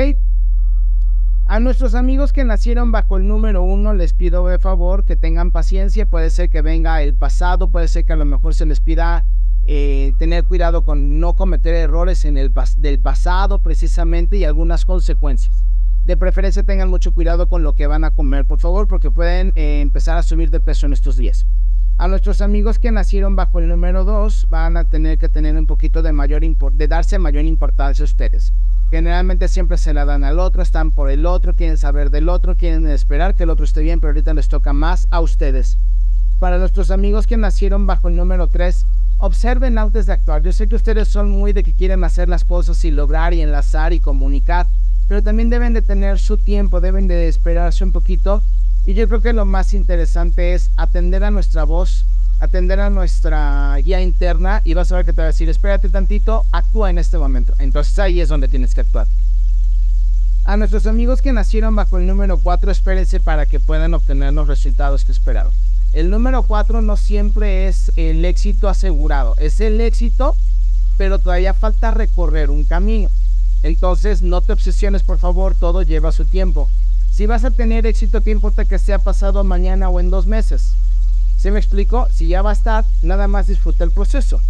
[1.46, 5.50] A nuestros amigos que nacieron bajo el número 1 les pido de favor que tengan
[5.50, 8.80] paciencia, puede ser que venga el pasado, puede ser que a lo mejor se les
[8.80, 9.24] pida
[9.66, 15.64] eh, tener cuidado con no cometer errores en el del pasado precisamente y algunas consecuencias
[16.04, 19.52] de preferencia tengan mucho cuidado con lo que van a comer, por favor, porque pueden
[19.56, 21.46] eh, empezar a subir de peso en estos días.
[21.96, 25.66] A nuestros amigos que nacieron bajo el número 2 van a tener que tener un
[25.66, 26.42] poquito de mayor
[26.72, 28.52] de darse mayor importancia a ustedes.
[28.90, 32.56] Generalmente siempre se la dan al otro, están por el otro, quieren saber del otro,
[32.56, 35.78] quieren esperar que el otro esté bien, pero ahorita les toca más a ustedes.
[36.38, 38.84] Para nuestros amigos que nacieron bajo el número 3,
[39.24, 40.42] observen antes de actuar.
[40.42, 43.40] Yo sé que ustedes son muy de que quieren hacer las cosas y lograr y
[43.40, 44.66] enlazar y comunicar,
[45.08, 48.42] pero también deben de tener su tiempo, deben de esperarse un poquito.
[48.84, 52.04] Y yo creo que lo más interesante es atender a nuestra voz,
[52.38, 55.88] atender a nuestra guía interna y vas a ver que te va a decir, espérate
[55.88, 57.54] tantito, actúa en este momento.
[57.58, 59.06] Entonces ahí es donde tienes que actuar.
[60.44, 64.48] A nuestros amigos que nacieron bajo el número 4, espérense para que puedan obtener los
[64.48, 65.52] resultados que esperaron.
[65.95, 70.34] El número 4 no siempre es el éxito asegurado, es el éxito,
[70.99, 73.09] pero todavía falta recorrer un camino.
[73.62, 76.68] Entonces, no te obsesiones, por favor, todo lleva su tiempo.
[77.12, 80.72] Si vas a tener éxito, ¿qué importa que sea pasado mañana o en dos meses?
[81.38, 82.09] ¿Se me explico?
[82.12, 84.40] Si ya va a estar, nada más disfruta el proceso.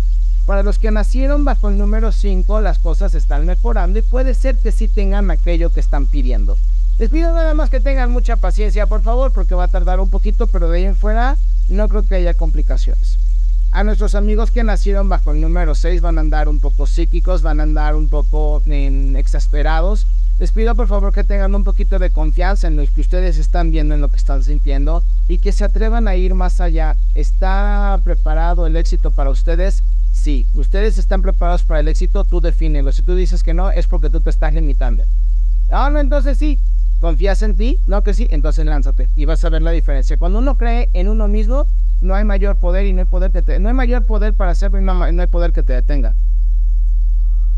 [0.47, 4.57] Para los que nacieron bajo el número 5, las cosas están mejorando y puede ser
[4.57, 6.57] que sí tengan aquello que están pidiendo.
[6.99, 10.11] Les pido nada más que tengan mucha paciencia, por favor, porque va a tardar un
[10.11, 11.37] poquito, pero de ahí en fuera
[11.69, 13.19] no creo que haya complicaciones.
[13.73, 17.43] A nuestros amigos que nacieron bajo el número 6 van a andar un poco psíquicos,
[17.43, 20.07] van a andar un poco exasperados.
[20.39, 23.73] Les pido por favor que tengan un poquito de confianza en lo que ustedes están
[23.73, 26.97] viendo, en lo que están sintiendo y que se atrevan a ir más allá.
[27.17, 29.83] ¿Está preparado el éxito para ustedes?
[30.13, 30.47] Sí.
[30.55, 32.23] ¿Ustedes están preparados para el éxito?
[32.23, 32.93] Tú defínelo.
[32.93, 35.03] Si tú dices que no, es porque tú te estás limitando.
[35.71, 36.61] Ah, no, entonces sí.
[37.05, 37.79] ¿Confías en ti?
[37.87, 38.27] No, que sí.
[38.31, 40.17] Entonces lánzate y vas a ver la diferencia.
[40.17, 41.67] Cuando uno cree en uno mismo,
[42.01, 44.53] no hay mayor poder y no hay poder que te, no hay mayor poder para
[44.53, 46.15] hacerlo y no, hay poder que te detenga.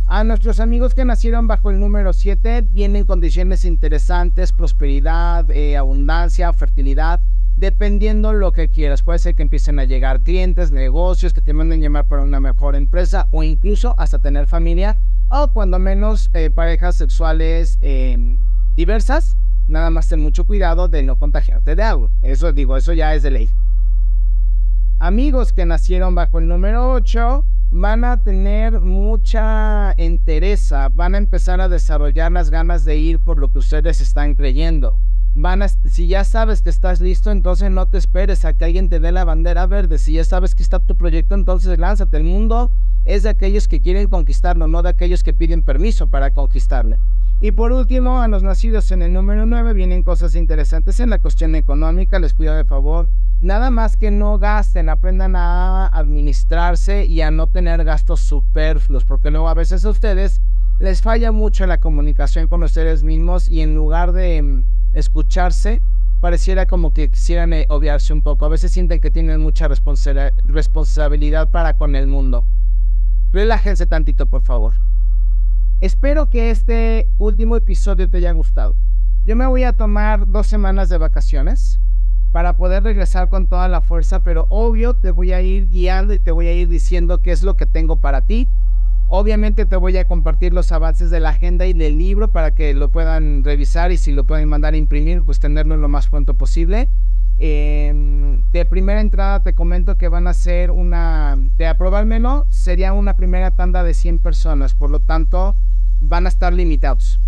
[0.08, 6.52] A nuestros amigos que nacieron bajo el número 7 vienen condiciones interesantes, prosperidad, eh, abundancia,
[6.52, 7.20] fertilidad,
[7.56, 9.02] dependiendo lo que quieras.
[9.02, 12.74] Puede ser que empiecen a llegar clientes, negocios, que te manden llamar para una mejor
[12.74, 14.96] empresa o incluso hasta tener familia
[15.28, 18.38] o cuando menos eh, parejas sexuales em,
[18.76, 19.36] diversas.
[19.68, 22.10] Nada más ten mucho cuidado de no contagiarte de algo.
[22.22, 23.50] Eso digo, eso ya es de ley
[24.98, 31.60] amigos que nacieron bajo el número 8 van a tener mucha entereza, van a empezar
[31.60, 34.98] a desarrollar las ganas de ir por lo que ustedes están creyendo.
[35.34, 38.88] Van a, si ya sabes que estás listo, entonces no te esperes a que alguien
[38.88, 39.98] te dé la bandera verde.
[39.98, 42.16] Si ya sabes que está tu proyecto, entonces lánzate.
[42.16, 42.70] El mundo
[43.04, 46.96] es de aquellos que quieren conquistarlo, no de aquellos que piden permiso para conquistarle.
[47.40, 51.18] Y por último, a los nacidos en el número 9 vienen cosas interesantes en la
[51.18, 52.18] cuestión económica.
[52.18, 53.08] Les pido de favor
[53.40, 59.30] Nada más que no gasten, aprendan a administrarse y a no tener gastos superfluos, porque
[59.30, 60.40] luego a veces a ustedes
[60.78, 64.64] les falla mucho la comunicación con ustedes mismos y en lugar de mm,
[64.94, 65.82] escucharse,
[66.22, 68.46] pareciera como que quisieran eh, obviarse un poco.
[68.46, 72.46] A veces sienten que tienen mucha responsabilidad para con el mundo.
[73.32, 74.72] Relájense tantito, por favor.
[75.82, 78.74] Espero que este último episodio te haya gustado.
[79.26, 81.78] Yo me voy a tomar dos semanas de vacaciones
[82.32, 86.18] para poder regresar con toda la fuerza, pero obvio te voy a ir guiando y
[86.18, 88.48] te voy a ir diciendo qué es lo que tengo para ti.
[89.08, 92.72] Obviamente te voy a compartir los avances de la agenda y del libro para que
[92.72, 96.32] lo puedan revisar y si lo pueden mandar a imprimir, pues tenerlo lo más pronto
[96.32, 96.88] posible.
[97.38, 103.14] Em, de primera entrada te comento que van a ser una, de aprobármelo, sería una
[103.14, 105.54] primera tanda de 100 personas, por lo tanto
[106.00, 107.18] van a estar limitados.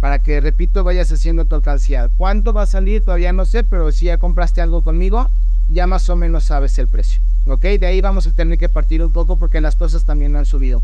[0.00, 2.08] Para que, repito, vayas haciendo tu alcancía.
[2.16, 3.04] ¿Cuánto va a salir?
[3.04, 5.28] Todavía no sé, pero si ya compraste algo conmigo,
[5.68, 7.20] ya más o menos sabes el precio.
[7.46, 7.62] ¿Ok?
[7.62, 10.82] De ahí vamos a tener que partir un poco porque las cosas también han subido.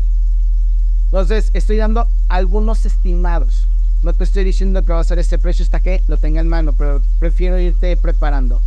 [1.05, 3.67] Entonces, estoy dando algunos estimados.
[4.03, 6.47] No te estoy diciendo que va a ser este precio hasta que lo tenga en
[6.47, 8.61] mano, pero prefiero irte preparando.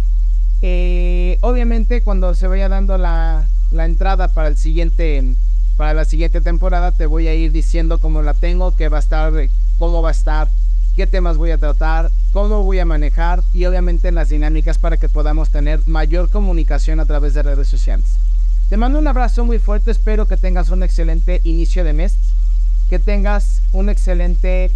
[0.62, 5.24] Eh, obviamente, cuando se vaya dando la, la entrada para el siguiente
[5.76, 9.00] para la siguiente temporada te voy a ir diciendo cómo la tengo, qué va a
[9.00, 9.32] estar,
[9.78, 10.46] cómo va a estar,
[10.94, 15.08] qué temas voy a tratar, cómo voy a manejar y obviamente las dinámicas para que
[15.08, 18.04] podamos tener mayor comunicación a través de redes sociales.
[18.68, 22.18] Te mando un abrazo muy fuerte, espero que tengas un excelente inicio de mes,
[22.90, 24.70] que tengas un excelente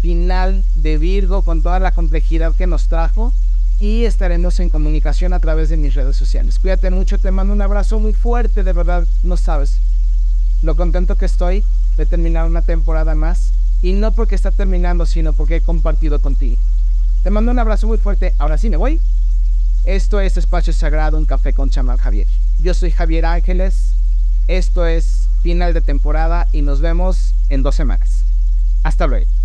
[0.00, 3.32] final de Virgo con toda la complejidad que nos trajo
[3.80, 6.58] y estaremos en comunicación a través de mis redes sociales.
[6.58, 9.78] Cuídate mucho, te mando un abrazo muy fuerte, de verdad, no sabes
[10.62, 11.64] lo contento que estoy
[11.96, 16.56] de terminar una temporada más y no porque está terminando, sino porque he compartido contigo.
[17.22, 19.00] Te mando un abrazo muy fuerte, ahora sí me voy.
[19.84, 22.26] Esto es Espacio Sagrado, un café con chamán Javier.
[22.60, 23.94] Yo soy Javier Ángeles,
[24.48, 28.24] esto es final de temporada y nos vemos en dos semanas.
[28.82, 29.37] Hasta luego.